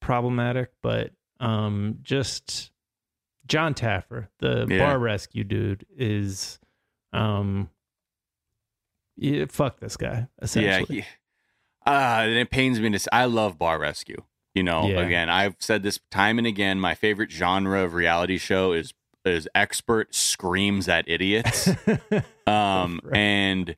problematic, 0.00 0.70
but 0.82 1.10
um 1.40 1.98
just 2.02 2.70
Jon 3.46 3.74
Taffer, 3.74 4.28
the 4.38 4.66
Yeah. 4.68 4.78
bar 4.78 4.98
rescue 5.00 5.42
dude, 5.42 5.84
is 5.96 6.60
um 7.12 7.70
yeah, 9.16 9.46
fuck 9.48 9.80
this 9.80 9.96
guy, 9.96 10.28
Yeah, 10.38 10.42
essentially. 10.42 11.00
he, 11.00 11.06
uh, 11.86 12.20
and 12.22 12.32
it 12.38 12.50
pains 12.50 12.80
me 12.80 12.88
to. 12.90 12.98
say 13.00 13.08
I 13.12 13.24
love 13.24 13.58
bar 13.58 13.78
rescue. 13.80 14.22
You 14.54 14.62
know, 14.64 14.88
Yeah. 14.88 15.00
again, 15.00 15.28
I've 15.30 15.54
said 15.60 15.82
this 15.82 16.00
time 16.10 16.38
and 16.38 16.46
again. 16.46 16.80
My 16.80 16.94
favorite 16.94 17.30
genre 17.30 17.82
of 17.84 17.94
reality 17.94 18.38
show 18.38 18.72
is 18.72 18.92
is 19.24 19.46
expert 19.54 20.14
screams 20.14 20.88
at 20.88 21.08
idiots. 21.08 21.68
Um, 22.46 22.98
Right. 23.04 23.16
and 23.16 23.76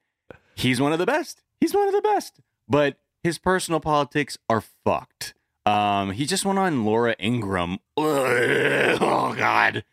he's 0.54 0.80
one 0.80 0.92
of 0.94 0.98
the 0.98 1.04
best. 1.04 1.42
He's 1.60 1.74
one 1.74 1.88
of 1.88 1.92
the 1.94 2.00
best. 2.00 2.40
But 2.68 2.96
his 3.22 3.38
personal 3.38 3.80
politics 3.80 4.38
are 4.48 4.62
fucked. 4.62 5.34
Um, 5.66 6.12
he 6.12 6.24
just 6.24 6.44
went 6.46 6.58
on 6.58 6.84
Laura 6.86 7.14
Ingraham. 7.20 7.78
Oh 7.98 9.34
God. 9.36 9.84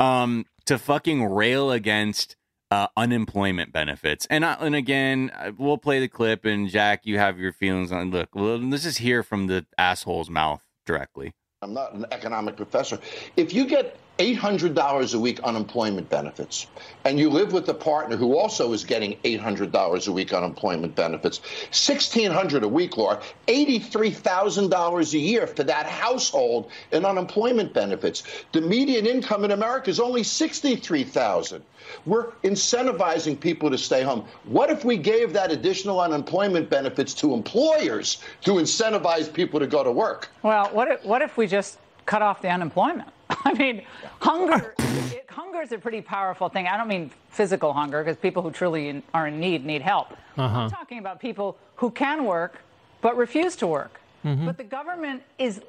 Um, 0.00 0.46
to 0.64 0.78
fucking 0.78 1.24
rail 1.26 1.70
against 1.70 2.36
uh, 2.72 2.88
unemployment 2.96 3.70
benefits. 3.70 4.26
And 4.30 4.44
and 4.44 4.74
again, 4.74 5.30
we'll 5.58 5.76
play 5.76 6.00
the 6.00 6.08
clip. 6.08 6.46
And 6.46 6.70
Jack, 6.70 7.04
you 7.04 7.18
have 7.18 7.38
your 7.38 7.52
feelings 7.52 7.92
on. 7.92 8.10
Look, 8.10 8.34
well, 8.34 8.58
just 8.58 8.98
hear 8.98 9.22
from 9.22 9.46
the 9.46 9.66
asshole's 9.76 10.30
mouth 10.30 10.62
directly. 10.86 11.34
I'm 11.60 11.74
not 11.74 11.92
an 11.92 12.06
economic 12.10 12.56
professor. 12.56 12.98
If 13.36 13.52
you 13.52 13.66
get 13.66 13.98
$800 14.18 15.14
a 15.14 15.18
week 15.18 15.40
unemployment 15.40 16.08
benefits, 16.10 16.66
and 17.04 17.18
you 17.18 17.30
live 17.30 17.52
with 17.52 17.68
a 17.68 17.74
partner 17.74 18.16
who 18.16 18.36
also 18.36 18.72
is 18.72 18.84
getting 18.84 19.16
$800 19.24 20.08
a 20.08 20.12
week 20.12 20.32
unemployment 20.32 20.94
benefits, 20.94 21.40
$1,600 21.70 22.62
a 22.62 22.68
week, 22.68 22.96
Laura, 22.96 23.22
$83,000 23.48 25.12
a 25.12 25.18
year 25.18 25.46
for 25.46 25.64
that 25.64 25.86
household 25.86 26.70
in 26.92 27.04
unemployment 27.04 27.72
benefits. 27.72 28.22
The 28.52 28.60
median 28.60 29.06
income 29.06 29.44
in 29.44 29.50
America 29.50 29.88
is 29.88 29.98
only 29.98 30.22
$63,000. 30.22 31.62
We're 32.06 32.30
incentivizing 32.44 33.40
people 33.40 33.70
to 33.70 33.78
stay 33.78 34.02
home. 34.02 34.24
What 34.44 34.70
if 34.70 34.84
we 34.84 34.98
gave 34.98 35.32
that 35.32 35.50
additional 35.50 36.00
unemployment 36.00 36.70
benefits 36.70 37.14
to 37.14 37.34
employers 37.34 38.22
to 38.42 38.52
incentivize 38.52 39.32
people 39.32 39.58
to 39.58 39.66
go 39.66 39.82
to 39.82 39.90
work? 39.90 40.28
Well, 40.42 40.68
what 40.72 40.88
if, 40.88 41.04
what 41.04 41.22
if 41.22 41.36
we 41.36 41.46
just 41.46 41.78
cut 42.06 42.22
off 42.22 42.42
the 42.42 42.50
unemployment? 42.50 43.08
I 43.44 43.54
mean, 43.54 43.82
hunger. 44.20 44.74
It, 45.10 45.30
hunger 45.30 45.62
is 45.62 45.72
a 45.72 45.78
pretty 45.78 46.02
powerful 46.02 46.50
thing. 46.50 46.66
I 46.66 46.76
don't 46.76 46.88
mean 46.88 47.10
physical 47.30 47.72
hunger 47.72 48.04
because 48.04 48.18
people 48.18 48.42
who 48.42 48.50
truly 48.50 49.02
are 49.14 49.26
in 49.26 49.40
need 49.40 49.64
need 49.64 49.80
help. 49.80 50.12
Uh-huh. 50.36 50.60
I'm 50.60 50.70
talking 50.70 50.98
about 50.98 51.18
people 51.18 51.56
who 51.76 51.90
can 51.90 52.24
work 52.24 52.60
but 53.00 53.16
refuse 53.16 53.56
to 53.56 53.66
work. 53.66 54.00
Mm-hmm. 54.24 54.46
But 54.46 54.56
the 54.56 54.64
government 54.64 55.22
is 55.38 55.60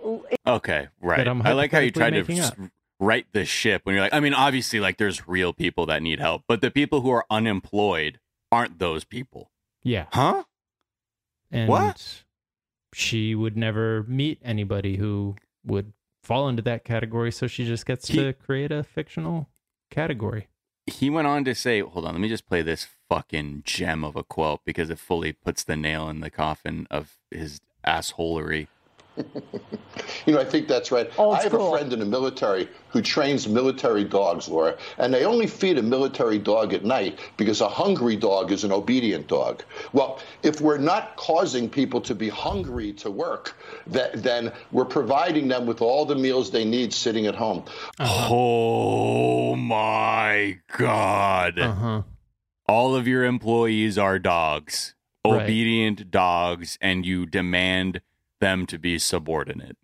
okay, 0.46 0.88
right. 1.01 1.27
I 1.27 1.53
like 1.53 1.72
how 1.72 1.80
you 1.80 1.92
tried 1.92 2.12
to 2.12 2.70
right 3.00 3.25
the 3.34 3.44
ship 3.46 3.82
when 3.84 3.96
you're 3.96 4.03
like, 4.03 4.13
I 4.13 4.20
mean, 4.20 4.34
obviously, 4.34 4.80
like 4.80 4.98
there's 4.98 5.27
real 5.27 5.51
people 5.51 5.86
that 5.88 6.01
need 6.01 6.20
help, 6.20 6.44
but 6.48 6.62
the 6.62 6.70
people 6.70 7.01
who 7.01 7.10
are 7.10 7.25
unemployed 7.30 8.20
aren't 8.51 8.80
those 8.80 9.03
people. 9.03 9.50
Yeah. 9.82 10.06
Huh? 10.12 10.44
And 11.51 11.68
what? 11.68 12.24
She 12.94 13.34
would 13.34 13.58
never 13.58 14.03
meet 14.03 14.39
anybody 14.44 14.98
who 14.98 15.36
would 15.65 15.94
fall 16.24 16.48
into 16.48 16.62
that 16.63 16.84
category, 16.84 17.32
so 17.32 17.48
she 17.48 17.65
just 17.65 17.86
gets 17.86 18.08
he, 18.08 18.18
to 18.18 18.34
create 18.34 18.72
a 18.72 18.84
fictional 18.84 19.50
category. 19.92 20.48
He 20.88 21.10
went 21.10 21.27
on 21.27 21.46
to 21.46 21.56
say, 21.56 21.82
hold 21.82 22.06
on, 22.06 22.13
let 22.13 22.22
me 22.22 22.30
just 22.30 22.48
play 22.48 22.62
this 22.62 22.88
fucking 23.10 23.63
gem 23.65 24.03
of 24.03 24.15
a 24.15 24.24
quote 24.24 24.62
because 24.65 24.89
it 24.89 25.00
fully 25.00 25.32
puts 25.32 25.63
the 25.63 25.77
nail 25.77 26.10
in 26.10 26.20
the 26.20 26.30
coffin 26.30 26.88
of 26.89 27.18
his 27.30 27.62
assholery. 27.86 28.68
you 30.25 30.34
know, 30.34 30.39
I 30.39 30.46
think 30.46 30.67
that's 30.67 30.91
right. 30.91 31.10
Old 31.17 31.36
I 31.36 31.43
have 31.43 31.51
school. 31.51 31.74
a 31.74 31.77
friend 31.77 31.93
in 31.93 32.00
the 32.00 32.05
military 32.05 32.67
who 32.89 33.01
trains 33.01 33.48
military 33.48 34.03
dogs, 34.03 34.48
Laura, 34.48 34.75
and 34.98 35.13
they 35.13 35.25
only 35.25 35.48
feed 35.48 35.77
a 35.77 35.84
military 35.84 36.39
dog 36.39 36.74
at 36.74 36.84
night 36.84 37.20
because 37.38 37.62
a 37.62 37.67
hungry 37.67 38.15
dog 38.15 38.51
is 38.51 38.63
an 38.63 38.72
obedient 38.72 39.27
dog. 39.27 39.63
Well, 39.93 40.20
if 40.41 40.62
we're 40.62 40.77
not 40.77 41.15
causing 41.15 41.70
people 41.70 42.01
to 42.01 42.15
be 42.15 42.29
hungry 42.29 42.93
to 42.93 43.12
work, 43.12 43.58
that, 43.88 44.24
then 44.24 44.51
we're 44.72 44.86
providing 44.86 45.48
them 45.48 45.65
with 45.65 45.82
all 45.82 46.05
the 46.05 46.15
meals 46.15 46.50
they 46.50 46.65
need 46.65 46.93
sitting 46.93 47.27
at 47.27 47.36
home. 47.36 47.63
Uh-huh. 48.00 48.27
Oh 48.32 49.55
my 49.55 50.60
God. 50.77 51.60
Uh-huh. 51.60 52.01
All 52.67 52.96
of 52.96 53.08
your 53.08 53.25
employees 53.25 53.98
are 53.98 54.17
dogs, 54.17 54.96
right. 55.25 55.43
obedient 55.43 56.10
dogs, 56.10 56.77
and 56.82 57.05
you 57.05 57.25
demand– 57.27 58.01
them 58.44 58.66
to 58.68 58.78
be 58.78 59.00
subordinate. 59.00 59.78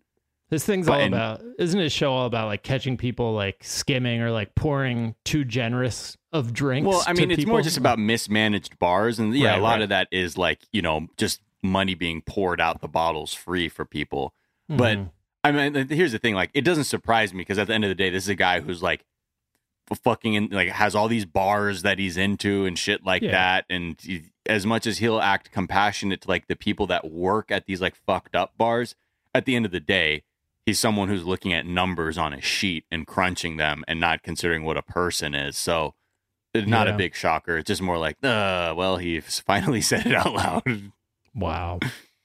This 0.50 0.66
thing's 0.66 0.86
but 0.86 0.94
all 0.94 1.00
in, 1.00 1.14
about, 1.14 1.40
isn't 1.58 1.78
it? 1.78 1.90
Show 1.90 2.12
all 2.12 2.26
about 2.26 2.46
like 2.46 2.62
catching 2.62 2.96
people 2.96 3.34
like 3.34 3.62
skimming 3.62 4.20
or 4.20 4.30
like 4.30 4.54
pouring 4.54 5.14
too 5.24 5.44
generous 5.44 6.16
of 6.32 6.52
drinks. 6.52 6.88
Well, 6.88 7.02
I 7.06 7.12
mean, 7.12 7.30
it's 7.30 7.38
people? 7.38 7.52
more 7.52 7.62
just 7.62 7.76
about 7.76 7.98
mismanaged 7.98 8.78
bars, 8.78 9.18
and 9.18 9.34
yeah, 9.34 9.50
right, 9.50 9.58
a 9.58 9.62
lot 9.62 9.72
right. 9.74 9.82
of 9.82 9.88
that 9.90 10.08
is 10.10 10.36
like 10.36 10.60
you 10.72 10.82
know 10.82 11.06
just 11.16 11.40
money 11.62 11.94
being 11.94 12.20
poured 12.20 12.60
out 12.60 12.80
the 12.80 12.88
bottles 12.88 13.32
free 13.32 13.68
for 13.68 13.84
people. 13.84 14.34
Mm-hmm. 14.68 14.76
But 14.76 14.98
I 15.44 15.52
mean, 15.52 15.88
here's 15.88 16.12
the 16.12 16.18
thing: 16.18 16.34
like, 16.34 16.50
it 16.52 16.62
doesn't 16.62 16.84
surprise 16.84 17.32
me 17.32 17.42
because 17.42 17.58
at 17.58 17.68
the 17.68 17.74
end 17.74 17.84
of 17.84 17.88
the 17.88 17.94
day, 17.94 18.10
this 18.10 18.24
is 18.24 18.28
a 18.28 18.34
guy 18.34 18.60
who's 18.60 18.82
like 18.82 19.04
fucking 19.96 20.34
in, 20.34 20.48
like 20.50 20.68
has 20.68 20.94
all 20.94 21.08
these 21.08 21.24
bars 21.24 21.82
that 21.82 21.98
he's 21.98 22.16
into 22.16 22.64
and 22.64 22.78
shit 22.78 23.04
like 23.04 23.22
yeah. 23.22 23.30
that, 23.32 23.64
and 23.68 23.96
he, 24.00 24.30
as 24.46 24.66
much 24.66 24.86
as 24.86 24.98
he'll 24.98 25.20
act 25.20 25.52
compassionate 25.52 26.22
to 26.22 26.28
like 26.28 26.46
the 26.46 26.56
people 26.56 26.86
that 26.88 27.10
work 27.10 27.50
at 27.50 27.66
these 27.66 27.80
like 27.80 27.94
fucked 27.94 28.34
up 28.34 28.56
bars, 28.56 28.94
at 29.34 29.44
the 29.44 29.56
end 29.56 29.66
of 29.66 29.72
the 29.72 29.80
day, 29.80 30.22
he's 30.66 30.78
someone 30.78 31.08
who's 31.08 31.24
looking 31.24 31.52
at 31.52 31.66
numbers 31.66 32.18
on 32.18 32.32
a 32.32 32.40
sheet 32.40 32.84
and 32.90 33.06
crunching 33.06 33.56
them 33.56 33.84
and 33.88 34.00
not 34.00 34.22
considering 34.22 34.64
what 34.64 34.76
a 34.76 34.82
person 34.82 35.34
is. 35.34 35.56
So 35.56 35.94
it's 36.54 36.68
not 36.68 36.86
yeah. 36.86 36.94
a 36.94 36.96
big 36.96 37.14
shocker. 37.14 37.58
It's 37.58 37.68
just 37.68 37.82
more 37.82 37.98
like, 37.98 38.16
uh, 38.24 38.74
well, 38.76 38.96
he 38.96 39.20
finally 39.20 39.80
said 39.80 40.06
it 40.06 40.14
out 40.14 40.32
loud. 40.32 40.92
Wow. 41.34 41.80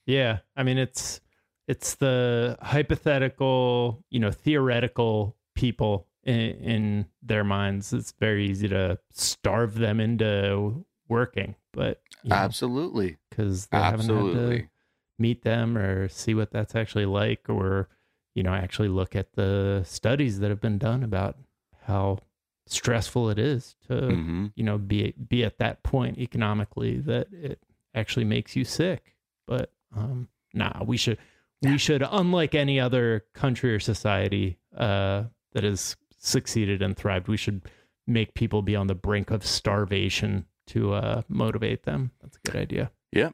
Yeah. 0.06 0.40
I 0.56 0.64
mean, 0.64 0.78
it's 0.78 1.22
it's 1.68 1.96
the 1.96 2.58
hypothetical, 2.62 4.04
you 4.10 4.20
know, 4.20 4.32
theoretical 4.32 5.36
people 5.56 6.08
in, 6.26 6.40
in 6.40 7.06
their 7.22 7.44
minds. 7.44 7.94
It's 7.94 8.14
very 8.20 8.50
easy 8.50 8.68
to 8.70 9.00
starve 9.12 9.76
them 9.76 10.00
into 10.00 10.86
working 11.08 11.56
but 11.76 12.02
absolutely 12.32 13.18
because 13.30 13.68
they 13.68 13.78
absolutely. 13.78 14.34
haven't 14.34 14.52
had 14.52 14.62
to 14.62 14.70
meet 15.20 15.44
them 15.44 15.78
or 15.78 16.08
see 16.10 16.34
what 16.34 16.52
that's 16.52 16.74
actually 16.74 17.06
like 17.06 17.48
or 17.50 17.90
you 18.34 18.42
know 18.42 18.54
actually 18.54 18.88
look 18.88 19.16
at 19.16 19.34
the 19.34 19.84
studies 19.86 20.40
that 20.40 20.50
have 20.50 20.62
been 20.62 20.78
done 20.78 21.04
about 21.04 21.38
how 21.84 22.18
stressful 22.68 23.30
it 23.30 23.38
is 23.38 23.76
to 23.88 23.94
mm-hmm. 23.94 24.48
you 24.56 24.64
know 24.64 24.78
be 24.78 25.14
be 25.28 25.44
at 25.44 25.60
that 25.60 25.84
point 25.84 26.18
economically 26.18 26.98
that 26.98 27.28
it 27.32 27.60
actually 27.94 28.26
makes 28.26 28.56
you 28.56 28.64
sick 28.64 29.16
but 29.46 29.72
um 29.96 30.28
nah 30.54 30.84
we 30.84 30.98
should 30.98 31.18
we 31.62 31.78
should 31.78 32.04
unlike 32.12 32.54
any 32.54 32.80
other 32.80 33.24
country 33.34 33.74
or 33.74 33.80
society 33.80 34.58
uh 34.78 35.24
that 35.54 35.64
has 35.64 35.96
succeeded 36.26 36.82
and 36.82 36.98
thrived 36.98 37.28
we 37.28 37.38
should 37.38 37.62
make 38.08 38.34
people 38.34 38.62
be 38.62 38.76
on 38.76 38.88
the 38.88 38.96
brink 38.96 39.32
of 39.32 39.46
starvation 39.46 40.46
to 40.68 40.94
uh, 40.94 41.22
motivate 41.28 41.84
them. 41.84 42.12
That's 42.22 42.38
a 42.38 42.52
good 42.52 42.60
idea. 42.60 42.92
Yeah. 43.12 43.30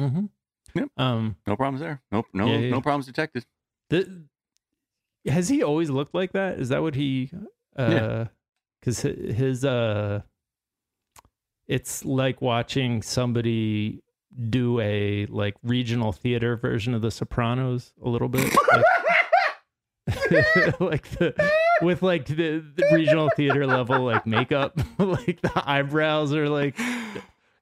Mm-hmm. 0.00 0.26
Yep. 0.74 0.88
Um, 0.96 1.36
no 1.46 1.56
problems 1.56 1.80
there. 1.80 2.02
No, 2.12 2.24
no, 2.32 2.46
yeah, 2.46 2.58
yeah. 2.58 2.70
no 2.70 2.80
problems 2.80 3.06
detected. 3.06 3.46
The, 3.88 4.24
has 5.26 5.48
he 5.48 5.62
always 5.62 5.90
looked 5.90 6.14
like 6.14 6.32
that? 6.32 6.58
Is 6.58 6.68
that 6.68 6.82
what 6.82 6.94
he? 6.94 7.30
Uh, 7.78 7.88
yeah. 7.90 8.24
Because 8.80 9.00
his 9.00 9.64
uh, 9.64 10.20
it's 11.66 12.04
like 12.04 12.40
watching 12.40 13.02
somebody 13.02 14.02
do 14.50 14.80
a 14.80 15.26
like 15.26 15.54
regional 15.62 16.12
theater 16.12 16.56
version 16.56 16.94
of 16.94 17.02
The 17.02 17.10
Sopranos 17.10 17.92
a 18.04 18.08
little 18.08 18.28
bit. 18.28 18.54
Like, 18.72 18.84
like 20.80 21.08
the 21.18 21.34
with 21.82 22.02
like 22.02 22.26
the, 22.26 22.62
the, 22.74 22.88
regional 22.92 23.30
theater 23.36 23.66
level 23.66 24.04
like 24.04 24.26
makeup 24.26 24.78
like 24.98 25.40
the 25.40 25.62
eyebrows 25.64 26.32
are 26.32 26.48
like 26.48 26.76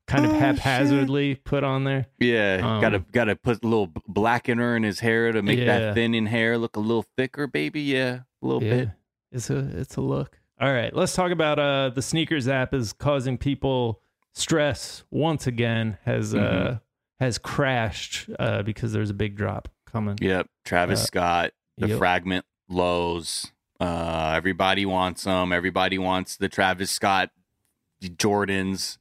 kind 0.07 0.25
of 0.25 0.33
oh, 0.33 0.39
haphazardly 0.39 1.35
shit. 1.35 1.45
put 1.45 1.65
on 1.65 1.85
there 1.85 2.07
yeah 2.19 2.61
um, 2.63 2.81
gotta 2.81 3.05
gotta 3.13 3.37
put 3.37 3.65
a 3.65 3.67
little 3.67 3.89
blackener 4.09 4.77
in 4.77 4.83
his 4.83 5.01
hair 5.01 5.33
to 5.33 5.43
make 5.43 5.59
yeah. 5.59 5.65
that 5.65 5.95
thinning 5.95 6.27
hair 6.27 6.59
look 6.59 6.77
a 6.77 6.81
little 6.81 7.05
thicker 7.17 7.47
baby 7.47 7.81
yeah 7.81 8.21
a 8.43 8.47
little 8.47 8.63
yeah. 8.63 8.77
bit 8.77 8.89
it's 9.33 9.51
a 9.51 9.59
it's 9.79 9.97
a 9.97 10.01
look 10.01 10.39
all 10.61 10.73
right 10.73 10.95
let's 10.95 11.15
talk 11.15 11.31
about 11.31 11.59
uh 11.59 11.91
the 11.95 12.03
sneakers 12.03 12.49
app 12.49 12.75
is 12.75 12.93
causing 12.93 13.39
people 13.39 14.01
stress 14.35 15.05
once 15.11 15.47
again 15.47 15.97
has 16.05 16.35
uh, 16.35 16.39
mm-hmm. 16.39 16.67
uh 16.75 16.77
has 17.21 17.39
crashed 17.39 18.29
uh 18.39 18.63
because 18.63 18.93
there's 18.93 19.11
a 19.11 19.15
big 19.15 19.37
drop 19.37 19.69
coming 19.87 20.19
yep 20.21 20.49
travis 20.65 21.01
uh, 21.01 21.07
scott 21.07 21.53
the 21.79 21.89
yep. 21.89 21.99
fragment 21.99 22.45
lows. 22.69 23.53
Uh, 23.81 24.33
everybody 24.37 24.87
wants 24.87 25.25
them. 25.25 25.53
Everybody 25.53 25.99
wants 25.99 26.37
the 26.37 26.49
Travis 26.49 26.91
Scott 26.91 27.31
Jordans. 28.03 28.99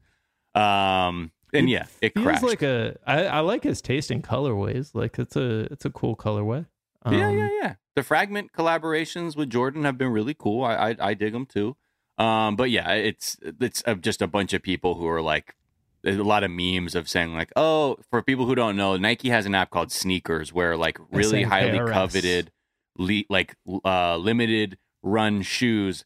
Um, 0.56 1.32
and 1.54 1.70
it 1.70 1.72
yeah, 1.72 1.86
it 2.02 2.14
feels 2.14 2.26
crashed. 2.26 2.44
like 2.44 2.62
a. 2.62 2.98
I, 3.06 3.26
I 3.26 3.40
like 3.42 3.64
his 3.64 3.82
taste 3.82 4.12
in 4.12 4.22
colorways. 4.22 4.92
Like 4.94 5.20
it's 5.20 5.36
a 5.36 5.72
it's 5.72 5.86
a 5.86 5.90
cool 5.90 6.16
colorway. 6.16 6.66
Um, 7.04 7.14
yeah, 7.14 7.30
yeah, 7.30 7.50
yeah. 7.62 7.76
The 7.96 8.04
fragment 8.04 8.52
collaborations 8.54 9.36
with 9.36 9.50
Jordan 9.50 9.84
have 9.84 9.98
been 9.98 10.10
really 10.10 10.34
cool. 10.34 10.64
I 10.64 10.92
I, 10.92 10.96
I 11.00 11.14
dig 11.14 11.34
them 11.34 11.46
too. 11.46 11.76
Um, 12.18 12.56
but 12.56 12.70
yeah, 12.70 12.92
it's 12.92 13.38
it's 13.62 13.84
just 14.02 14.22
a 14.22 14.28
bunch 14.28 14.54
of 14.54 14.62
people 14.62 14.96
who 14.96 15.08
are 15.08 15.22
like 15.22 15.56
a 16.06 16.12
lot 16.14 16.44
of 16.44 16.52
memes 16.52 16.96
of 16.96 17.08
saying 17.08 17.34
like, 17.34 17.52
oh, 17.56 17.98
for 18.10 18.22
people 18.22 18.46
who 18.46 18.56
don't 18.56 18.76
know, 18.76 18.98
Nike 18.98 19.30
has 19.30 19.46
an 19.46 19.56
app 19.56 19.70
called 19.70 19.92
Sneakers 19.92 20.52
where 20.52 20.76
like 20.76 21.00
really 21.12 21.44
highly 21.44 21.80
coveted 21.92 22.52
le- 22.98 23.24
like 23.30 23.56
uh, 23.86 24.18
limited 24.18 24.78
run 25.02 25.42
shoes 25.42 26.06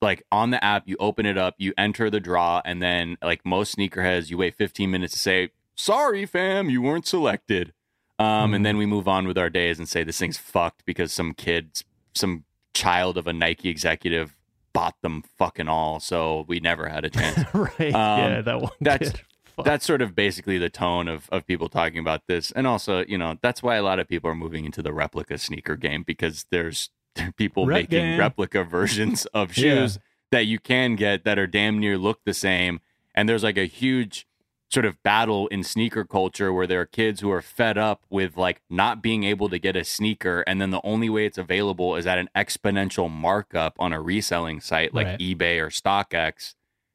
like 0.00 0.22
on 0.30 0.50
the 0.50 0.62
app 0.62 0.84
you 0.86 0.96
open 1.00 1.26
it 1.26 1.36
up 1.36 1.54
you 1.58 1.72
enter 1.76 2.08
the 2.08 2.20
draw 2.20 2.62
and 2.64 2.82
then 2.82 3.16
like 3.22 3.44
most 3.44 3.76
sneakerheads 3.76 4.30
you 4.30 4.38
wait 4.38 4.54
15 4.54 4.90
minutes 4.90 5.12
to 5.12 5.18
say 5.18 5.50
sorry 5.74 6.26
fam 6.26 6.70
you 6.70 6.82
weren't 6.82 7.06
selected. 7.06 7.72
Um, 8.20 8.26
mm-hmm. 8.26 8.54
and 8.54 8.66
then 8.66 8.76
we 8.78 8.86
move 8.86 9.06
on 9.06 9.28
with 9.28 9.38
our 9.38 9.48
days 9.48 9.78
and 9.78 9.88
say 9.88 10.02
this 10.02 10.18
thing's 10.18 10.38
fucked 10.38 10.84
because 10.84 11.12
some 11.12 11.34
kids 11.34 11.84
some 12.14 12.44
child 12.74 13.16
of 13.16 13.26
a 13.26 13.32
nike 13.32 13.68
executive 13.68 14.36
bought 14.72 15.00
them 15.02 15.22
fucking 15.36 15.68
all 15.68 16.00
so 16.00 16.44
we 16.48 16.60
never 16.60 16.88
had 16.88 17.04
a 17.04 17.10
chance. 17.10 17.38
Right. 17.54 17.94
Um, 17.94 18.32
yeah 18.32 18.40
that 18.42 18.60
one 18.60 18.72
that's 18.80 19.10
kid 19.10 19.22
that's 19.64 19.84
sort 19.86 20.02
of 20.02 20.14
basically 20.14 20.58
the 20.58 20.68
tone 20.70 21.08
of, 21.08 21.28
of 21.30 21.46
people 21.46 21.68
talking 21.68 21.98
about 21.98 22.22
this. 22.28 22.50
And 22.52 22.66
also, 22.66 23.04
you 23.06 23.18
know, 23.18 23.36
that's 23.42 23.62
why 23.62 23.76
a 23.76 23.82
lot 23.82 23.98
of 23.98 24.08
people 24.08 24.30
are 24.30 24.34
moving 24.34 24.64
into 24.64 24.82
the 24.82 24.92
replica 24.92 25.38
sneaker 25.38 25.76
game 25.76 26.02
because 26.06 26.46
there's 26.50 26.90
people 27.36 27.66
Rep 27.66 27.74
making 27.74 27.98
game. 28.04 28.18
replica 28.18 28.64
versions 28.64 29.26
of 29.34 29.52
shoes 29.52 29.98
that 30.30 30.46
you 30.46 30.58
can 30.58 30.94
get 30.96 31.24
that 31.24 31.38
are 31.38 31.46
damn 31.46 31.78
near 31.78 31.96
look 31.98 32.20
the 32.24 32.34
same. 32.34 32.80
And 33.14 33.28
there's 33.28 33.42
like 33.42 33.56
a 33.58 33.64
huge 33.66 34.26
sort 34.70 34.84
of 34.84 35.02
battle 35.02 35.46
in 35.48 35.62
sneaker 35.64 36.04
culture 36.04 36.52
where 36.52 36.66
there 36.66 36.80
are 36.82 36.86
kids 36.86 37.20
who 37.22 37.30
are 37.30 37.40
fed 37.40 37.78
up 37.78 38.04
with 38.10 38.36
like 38.36 38.60
not 38.68 39.02
being 39.02 39.24
able 39.24 39.48
to 39.48 39.58
get 39.58 39.74
a 39.74 39.82
sneaker 39.82 40.44
and 40.46 40.60
then 40.60 40.70
the 40.70 40.80
only 40.84 41.08
way 41.08 41.24
it's 41.24 41.38
available 41.38 41.96
is 41.96 42.06
at 42.06 42.18
an 42.18 42.28
exponential 42.36 43.10
markup 43.10 43.74
on 43.78 43.94
a 43.94 44.00
reselling 44.02 44.60
site 44.60 44.92
like 44.92 45.06
Right. 45.06 45.18
eBay 45.18 45.58
or 45.58 45.70
StockX. 45.70 46.52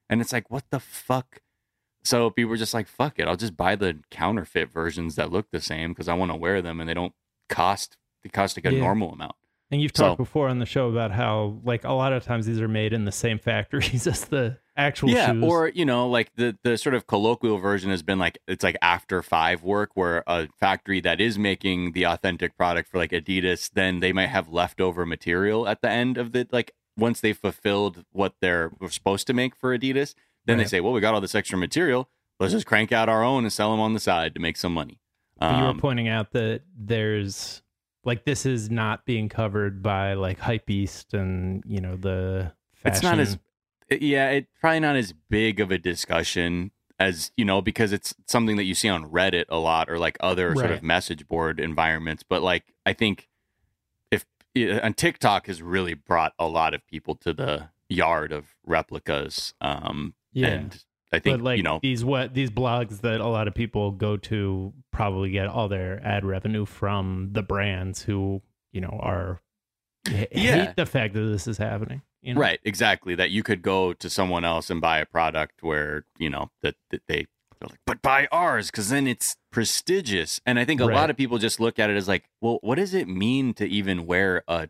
And 0.07 0.21
it's 0.21 0.31
like, 0.31 0.51
what 0.51 0.65
the 0.69 0.79
fuck? 0.79 1.41
So 2.05 2.29
people 2.29 2.49
were 2.49 2.57
just 2.57 2.73
like, 2.73 2.87
fuck 2.87 3.17
it. 3.19 3.27
I'll 3.27 3.35
just 3.37 3.55
buy 3.55 3.75
the 3.75 3.99
counterfeit 4.11 4.71
versions 4.71 5.15
that 5.15 5.31
look 5.31 5.47
the 5.51 5.61
same 5.61 5.91
because 5.91 6.07
I 6.09 6.13
want 6.15 6.31
to 6.31 6.37
wear 6.37 6.61
them 6.61 6.79
and 6.79 6.89
they 6.89 6.93
don't 6.93 7.13
cost, 7.49 7.97
they 8.23 8.29
cost 8.29 8.57
like 8.57 8.65
a 8.65 8.73
Yeah. 8.73 8.79
normal 8.81 9.11
amount. 9.13 9.35
And 9.71 9.81
you've 9.81 9.93
talked 9.93 10.13
So- 10.19 10.23
before 10.23 10.49
on 10.49 10.59
the 10.59 10.65
show 10.67 10.89
about 10.89 11.11
how, 11.11 11.59
like, 11.63 11.83
a 11.83 11.93
lot 11.93 12.13
of 12.13 12.23
times 12.23 12.45
these 12.45 12.61
are 12.61 12.67
made 12.67 12.93
in 12.93 13.05
the 13.05 13.11
same 13.11 13.39
factories 13.39 14.05
as 14.07 14.25
the 14.25 14.57
actual 14.75 15.09
yeah 15.11 15.31
shoes. 15.31 15.43
or 15.43 15.67
you 15.69 15.85
know 15.85 16.09
like 16.09 16.31
the 16.35 16.57
the 16.63 16.75
sort 16.79 16.95
of 16.95 17.05
colloquial 17.05 17.59
version 17.59 17.91
has 17.91 18.01
been 18.01 18.17
like 18.17 18.39
it's 18.47 18.63
like 18.63 18.75
after 18.81 19.21
five 19.21 19.61
work 19.61 19.91
where 19.93 20.23
a 20.25 20.47
factory 20.59 20.99
that 20.99 21.21
is 21.21 21.37
making 21.37 21.91
the 21.91 22.01
authentic 22.03 22.57
product 22.57 22.89
for 22.89 22.97
like 22.97 23.11
adidas 23.11 23.69
then 23.73 23.99
they 23.99 24.11
might 24.11 24.29
have 24.29 24.49
leftover 24.49 25.05
material 25.05 25.67
at 25.67 25.83
the 25.83 25.89
end 25.91 26.17
of 26.17 26.31
the 26.31 26.47
like 26.51 26.71
once 26.97 27.21
they 27.21 27.33
fulfilled 27.33 28.03
what 28.13 28.33
they're 28.41 28.71
supposed 28.89 29.27
to 29.27 29.33
make 29.33 29.55
for 29.55 29.77
adidas 29.77 30.15
then 30.45 30.57
they 30.57 30.65
say 30.65 30.79
well 30.81 30.93
we 30.93 31.01
got 31.01 31.13
all 31.13 31.21
this 31.21 31.35
extra 31.35 31.57
material 31.57 32.09
let's 32.39 32.53
just 32.53 32.65
crank 32.65 32.91
out 32.91 33.09
our 33.09 33.23
own 33.23 33.43
and 33.43 33.53
sell 33.53 33.71
them 33.71 33.79
on 33.79 33.93
the 33.93 33.99
side 33.99 34.33
to 34.33 34.39
make 34.41 34.57
some 34.57 34.73
money 34.73 34.99
But 35.39 35.57
you 35.57 35.63
were 35.63 35.69
Um, 35.69 35.79
pointing 35.79 36.07
out 36.07 36.31
that 36.31 36.61
there's 36.77 37.61
like 38.03 38.25
this 38.25 38.45
is 38.45 38.69
not 38.69 39.05
being 39.05 39.29
covered 39.29 39.81
by 39.81 40.13
like 40.13 40.39
Hype 40.39 40.65
Beast 40.65 41.13
and 41.13 41.63
you 41.65 41.79
know 41.79 41.95
the 41.95 42.51
fashion. 42.73 42.93
It's 42.95 43.03
not 43.03 43.19
as 43.19 43.37
yeah, 43.89 44.29
it's 44.31 44.47
probably 44.59 44.79
not 44.79 44.95
as 44.95 45.13
big 45.29 45.59
of 45.59 45.71
a 45.71 45.77
discussion 45.77 46.71
as 46.99 47.31
you 47.37 47.45
know 47.45 47.61
because 47.61 47.91
it's 47.93 48.13
something 48.27 48.55
that 48.57 48.63
you 48.65 48.75
see 48.75 48.89
on 48.89 49.05
Reddit 49.09 49.45
a 49.49 49.57
lot 49.57 49.89
or 49.89 49.97
like 49.97 50.17
other 50.19 50.53
sort 50.55 50.71
of 50.71 50.83
message 50.83 51.27
board 51.27 51.59
environments. 51.59 52.23
But 52.23 52.41
like 52.41 52.73
I 52.85 52.93
think 52.93 53.29
if 54.11 54.25
and 54.55 54.97
TikTok 54.97 55.47
has 55.47 55.61
really 55.61 55.93
brought 55.93 56.33
a 56.37 56.47
lot 56.47 56.73
of 56.73 56.85
people 56.87 57.15
to 57.15 57.33
the 57.33 57.69
yard 57.87 58.31
of 58.31 58.55
replicas. 58.65 59.53
Um, 59.61 60.13
yeah. 60.33 60.47
and 60.47 60.83
I 61.11 61.19
think 61.19 61.37
but 61.39 61.43
like 61.43 61.57
you 61.57 61.63
know 61.63 61.79
these 61.81 62.03
what 62.03 62.33
these 62.33 62.49
blogs 62.49 63.01
that 63.01 63.21
a 63.21 63.27
lot 63.27 63.47
of 63.47 63.53
people 63.55 63.91
go 63.91 64.17
to 64.17 64.73
probably 64.91 65.29
get 65.31 65.47
all 65.47 65.67
their 65.67 66.01
ad 66.05 66.25
revenue 66.25 66.65
from 66.65 67.29
the 67.33 67.43
brands 67.43 68.01
who 68.03 68.41
you 68.71 68.81
know 68.81 68.97
are 69.01 69.39
Yeah. 70.09 70.25
hate 70.31 70.75
the 70.75 70.85
fact 70.85 71.13
that 71.13 71.21
this 71.21 71.47
is 71.47 71.57
happening. 71.57 72.01
You 72.21 72.33
know? 72.33 72.41
Right, 72.41 72.59
exactly. 72.63 73.15
That 73.15 73.31
you 73.31 73.43
could 73.43 73.61
go 73.61 73.93
to 73.93 74.09
someone 74.09 74.43
else 74.45 74.69
and 74.69 74.79
buy 74.81 74.99
a 74.99 75.05
product 75.05 75.61
where 75.61 76.05
you 76.17 76.29
know 76.29 76.51
that, 76.61 76.75
that 76.89 77.01
they 77.07 77.27
they're 77.59 77.69
like, 77.69 77.79
but 77.85 78.01
buy 78.01 78.27
ours 78.31 78.71
because 78.71 78.89
then 78.89 79.07
it's 79.07 79.35
prestigious. 79.51 80.41
And 80.45 80.57
I 80.59 80.65
think 80.65 80.81
a 80.81 80.85
Right. 80.87 80.95
lot 80.95 81.09
of 81.09 81.17
people 81.17 81.37
just 81.37 81.59
look 81.59 81.79
at 81.79 81.89
it 81.89 81.95
as 81.95 82.07
like, 82.07 82.23
well, 82.41 82.59
what 82.61 82.75
does 82.75 82.93
it 82.93 83.07
mean 83.07 83.53
to 83.55 83.65
even 83.65 84.05
wear 84.05 84.43
a 84.47 84.69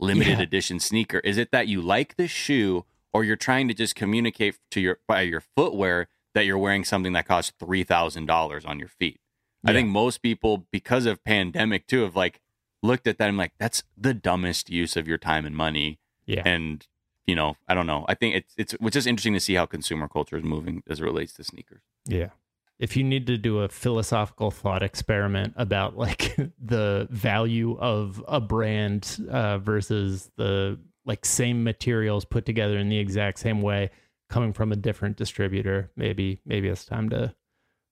limited 0.00 0.38
Yeah. 0.38 0.42
edition 0.44 0.80
sneaker? 0.80 1.18
Is 1.20 1.36
it 1.38 1.50
that 1.52 1.68
you 1.68 1.80
like 1.82 2.16
the 2.16 2.26
shoe, 2.28 2.84
or 3.14 3.24
you're 3.24 3.36
trying 3.36 3.68
to 3.68 3.74
just 3.74 3.94
communicate 3.94 4.58
to 4.72 4.80
your 4.80 4.98
by 5.08 5.22
your 5.22 5.40
footwear 5.40 6.08
that 6.34 6.44
you're 6.44 6.58
wearing 6.58 6.84
something 6.84 7.12
that 7.14 7.26
costs 7.26 7.52
three 7.58 7.84
thousand 7.84 8.26
dollars 8.26 8.64
on 8.66 8.78
your 8.78 8.88
feet? 8.88 9.20
I 9.66 9.72
think 9.72 9.88
most 9.88 10.20
people, 10.20 10.66
because 10.70 11.06
of 11.06 11.24
pandemic 11.24 11.86
too, 11.86 12.02
have 12.02 12.14
like 12.14 12.40
looked 12.82 13.06
at 13.06 13.16
that 13.16 13.30
and 13.30 13.38
like, 13.38 13.52
that's 13.58 13.82
the 13.96 14.12
dumbest 14.12 14.68
use 14.68 14.94
of 14.94 15.08
your 15.08 15.16
time 15.16 15.46
and 15.46 15.56
money 15.56 15.98
Yeah. 16.26 16.42
and 16.44 16.86
you 17.26 17.34
know 17.34 17.56
i 17.66 17.72
don't 17.72 17.86
know 17.86 18.04
i 18.06 18.12
think 18.14 18.34
it's 18.34 18.52
it's 18.58 18.72
which 18.74 18.94
is 18.94 19.06
interesting 19.06 19.32
to 19.32 19.40
see 19.40 19.54
how 19.54 19.64
consumer 19.64 20.06
culture 20.08 20.36
is 20.36 20.44
moving 20.44 20.82
as 20.90 21.00
it 21.00 21.04
relates 21.04 21.32
to 21.34 21.44
sneakers 21.44 21.80
Yeah. 22.06 22.30
If 22.78 22.96
you 22.96 23.04
need 23.04 23.26
to 23.28 23.38
do 23.38 23.60
a 23.60 23.68
philosophical 23.70 24.50
thought 24.50 24.82
experiment 24.82 25.54
about 25.56 25.96
like 25.96 26.36
the 26.62 27.06
value 27.10 27.78
of 27.78 28.22
a 28.28 28.40
brand 28.40 29.18
uh, 29.30 29.56
versus 29.58 30.30
the 30.36 30.78
like 31.06 31.24
same 31.24 31.62
materials 31.64 32.24
put 32.24 32.46
together 32.46 32.78
in 32.78 32.88
the 32.88 32.98
exact 32.98 33.38
same 33.38 33.60
way 33.62 33.90
coming 34.28 34.52
from 34.52 34.72
a 34.72 34.76
different 34.76 35.16
distributor, 35.16 35.90
maybe 35.96 36.40
maybe 36.44 36.68
it's 36.68 36.84
time 36.84 37.08
to 37.10 37.34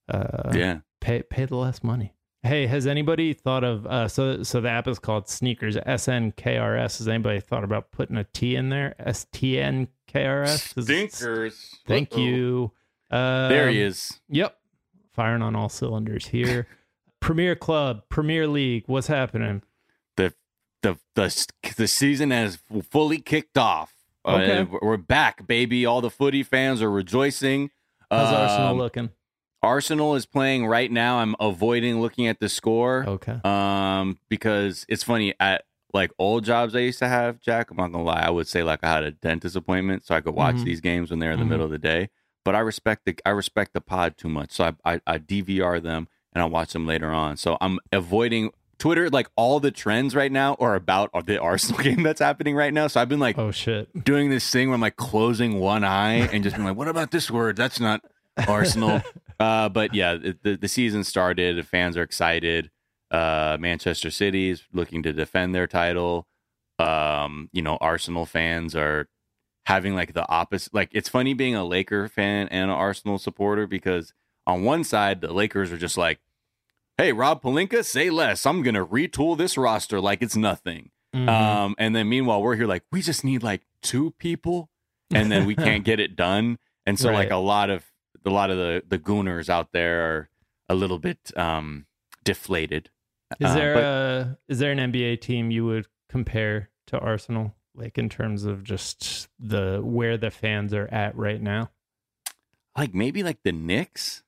uh, 0.09 0.53
yeah 0.55 0.81
pay 1.01 1.23
pay 1.23 1.45
the 1.45 1.57
less 1.57 1.83
money. 1.83 2.15
Hey, 2.45 2.67
has 2.67 2.89
anybody 2.89 3.35
thought 3.35 3.63
of 3.63 3.87
uh, 3.87 4.09
so 4.09 4.43
so 4.43 4.61
the 4.61 4.69
app 4.69 4.89
is 4.89 4.99
called 4.99 5.29
Sneakers 5.29 5.77
S 5.87 6.09
N 6.09 6.33
K 6.33 6.57
R 6.57 6.77
S? 6.77 6.99
Has 6.99 7.09
anybody 7.09 7.41
thought 7.41 7.65
about 7.65 7.93
putting 7.93 8.17
a 8.17 8.25
T 8.25 8.57
in 8.57 8.69
there? 8.69 8.95
S 8.99 9.27
T 9.33 9.61
N 9.61 9.89
K 10.09 10.27
R 10.27 10.43
S. 10.43 10.75
stinkers 10.77 11.77
Thank 11.87 12.17
you. 12.17 12.73
Um, 13.11 13.51
there 13.51 13.69
he 13.69 13.81
is 13.81 14.21
Yep. 14.31 14.57
Firing 15.13 15.43
on 15.43 15.55
all 15.55 15.69
cylinders 15.69 16.27
here. 16.27 16.67
Premier 17.21 17.55
Club, 17.55 18.03
Premier 18.09 18.49
League, 18.49 18.85
what's 18.87 19.07
happening? 19.07 19.63
The 20.83 20.99
the 21.15 21.47
the 21.77 21.87
season 21.89 22.31
has 22.31 22.59
fully 22.91 23.19
kicked 23.19 23.57
off 23.59 23.95
Uh, 24.25 24.33
Okay. 24.37 24.69
we're 24.83 24.97
back 24.97 25.47
baby 25.47 25.85
all 25.87 26.01
the 26.01 26.11
footy 26.11 26.43
fans 26.43 26.81
are 26.83 26.91
rejoicing 26.91 27.71
How's 28.11 28.33
Arsenal 28.33 28.71
Um, 28.73 28.79
looking? 28.79 29.11
arsenal 29.65 30.15
is 30.17 30.27
playing 30.27 30.67
right 30.67 30.91
now 30.91 31.19
i'm 31.19 31.35
avoiding 31.41 32.01
looking 32.01 32.27
at 32.27 32.41
the 32.41 32.49
score 32.49 33.05
Okay. 33.07 33.41
um 33.45 34.19
because 34.29 34.85
it's 34.89 35.05
funny 35.05 35.35
at 35.39 35.65
like 35.95 36.11
old 36.19 36.45
jobs 36.45 36.75
i 36.75 36.81
used 36.81 36.99
to 36.99 37.07
have 37.09 37.41
jack 37.41 37.71
i'm 37.71 37.77
not 37.77 37.93
gonna 37.93 38.03
lie 38.05 38.23
i 38.23 38.31
would 38.31 38.49
say 38.49 38.63
like 38.65 38.81
i 38.83 38.89
had 38.93 39.05
a 39.05 39.13
dentist 39.13 39.55
appointment 39.57 40.05
so 40.05 40.15
i 40.17 40.21
could 40.21 40.35
watch 40.35 40.57
Mhm. 40.57 40.65
these 40.65 40.81
games 40.81 41.11
when 41.11 41.21
they're 41.21 41.31
in 41.33 41.39
the 41.39 41.45
Mhm. 41.45 41.51
middle 41.51 41.65
of 41.67 41.71
the 41.71 41.79
day 41.79 42.09
but 42.45 42.55
i 42.57 42.59
respect 42.59 43.05
the 43.05 43.17
i 43.25 43.31
respect 43.31 43.73
the 43.73 43.81
pod 43.81 44.17
too 44.17 44.29
much 44.29 44.51
so 44.51 44.65
i 44.85 44.95
i, 44.95 45.01
I 45.07 45.19
dvr 45.19 45.81
them 45.81 46.09
and 46.33 46.43
i 46.43 46.47
watch 46.47 46.73
them 46.73 46.87
later 46.87 47.11
on 47.13 47.37
so 47.37 47.57
i'm 47.61 47.79
avoiding 47.93 48.51
twitter 48.83 49.09
like 49.11 49.29
all 49.37 49.61
the 49.61 49.71
trends 49.71 50.15
right 50.15 50.33
now 50.33 50.55
are 50.59 50.75
about 50.75 51.11
the 51.27 51.41
arsenal 51.41 51.81
game 51.85 52.03
that's 52.03 52.21
happening 52.21 52.55
right 52.55 52.75
now 52.75 52.87
so 52.87 53.01
i've 53.01 53.09
been 53.09 53.21
like 53.21 53.39
Oh 53.39 53.51
shit. 53.51 54.05
doing 54.05 54.29
this 54.31 54.51
thing 54.51 54.69
where 54.69 54.75
i'm 54.75 54.81
like 54.81 54.97
closing 54.97 55.61
one 55.61 55.85
eye 55.85 56.29
and 56.33 56.43
just 56.43 56.57
being 56.57 56.67
like 56.67 56.77
what 56.77 56.89
about 56.89 57.11
this 57.11 57.31
word 57.31 57.57
that's 57.57 57.79
not 57.79 58.01
arsenal 58.49 59.01
uh, 59.41 59.69
but 59.69 59.93
yeah, 59.95 60.15
the, 60.17 60.57
the 60.57 60.69
season 60.69 61.05
started. 61.05 61.57
The 61.57 61.63
fans 61.65 61.97
are 61.97 62.03
excited. 62.03 62.71
Uh, 63.11 63.57
Manchester 63.59 64.11
City's 64.11 64.63
looking 64.73 65.03
to 65.03 65.13
defend 65.13 65.55
their 65.55 65.67
title. 65.67 66.27
Um, 66.79 67.51
you 67.53 67.61
know, 67.61 67.77
Arsenal 67.81 68.25
fans 68.25 68.75
are 68.77 69.09
having 69.67 69.95
like 69.95 70.15
the 70.15 70.27
opposite. 70.31 70.73
Like 70.73 70.91
it's 70.93 71.09
funny 71.09 71.35
being 71.35 71.55
a 71.57 71.65
Laker 71.65 72.09
fan 72.09 72.49
and 72.49 72.71
an 72.71 72.77
Arsenal 72.77 73.19
supporter 73.19 73.67
because 73.67 74.13
on 74.47 74.63
one 74.63 74.85
side 74.85 75.21
the 75.21 75.33
Lakers 75.33 75.73
are 75.73 75.77
just 75.79 75.99
like, 75.99 76.21
"Hey, 77.03 77.13
Rob 77.13 77.43
Pelinka, 77.43 77.85
say 77.85 78.11
less. 78.11 78.47
I'm 78.47 78.63
gonna 78.63 78.87
retool 78.87 79.37
this 79.37 79.57
roster 79.57 80.01
like 80.01 80.23
it's 80.23 80.37
nothing." 80.37 80.91
Mhm. 81.15 81.29
Um, 81.29 81.75
and 81.79 81.95
then 81.95 82.09
meanwhile, 82.09 82.41
we're 82.43 82.57
here 82.57 82.67
like 82.67 82.85
we 82.93 83.03
just 83.03 83.25
need 83.25 83.43
like 83.43 83.63
two 83.83 84.13
people, 84.13 84.71
and 85.15 85.31
then 85.31 85.47
we 85.47 85.55
can't 85.55 85.85
get 85.91 86.01
it 86.01 86.17
done. 86.17 86.59
And 86.87 86.99
so 86.99 87.13
like 87.13 87.31
a 87.31 87.37
lot 87.37 87.71
of 87.71 87.85
a 88.25 88.31
lot 88.31 88.51
of 88.51 88.57
the 88.57 88.83
the 88.87 88.99
gooners 88.99 89.49
out 89.49 89.73
there 89.73 90.01
are 90.17 90.29
a 90.69 90.75
little 90.75 90.99
bit 90.99 91.37
um 91.37 91.87
deflated. 92.25 92.91
is 93.41 93.51
Uh, 93.51 93.55
there 93.55 93.75
but- 93.75 93.85
a 93.85 94.39
is 94.49 94.59
there 94.59 94.73
an 94.73 94.79
NBA 94.79 95.17
team 95.21 95.51
you 95.51 95.65
would 95.67 95.87
compare 96.09 96.71
to 96.87 96.99
Arsenal, 96.99 97.55
like 97.75 97.99
in 97.99 98.09
terms 98.09 98.45
of 98.45 98.63
just 98.65 99.29
the 99.39 99.81
where 99.83 100.17
the 100.17 100.31
fans 100.31 100.73
are 100.73 100.87
at 100.93 101.17
right 101.17 101.41
now? 101.43 101.71
like 102.77 102.95
maybe 102.95 103.23
like 103.23 103.43
the 103.43 103.53
Knicks? 103.53 104.23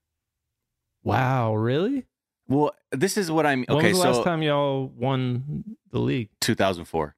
Wow, 1.03 1.55
really? 1.55 2.07
Well, 2.49 2.75
this 2.93 3.17
is 3.17 3.31
what 3.31 3.47
I'm 3.47 3.65
When 3.69 3.79
okay. 3.79 3.89
was 3.91 3.99
the 3.99 4.03
So 4.03 4.11
last 4.13 4.25
time 4.25 4.43
y'all 4.43 4.87
won 4.89 5.77
the 5.91 5.99
league? 5.99 6.29
2004. 6.41 7.15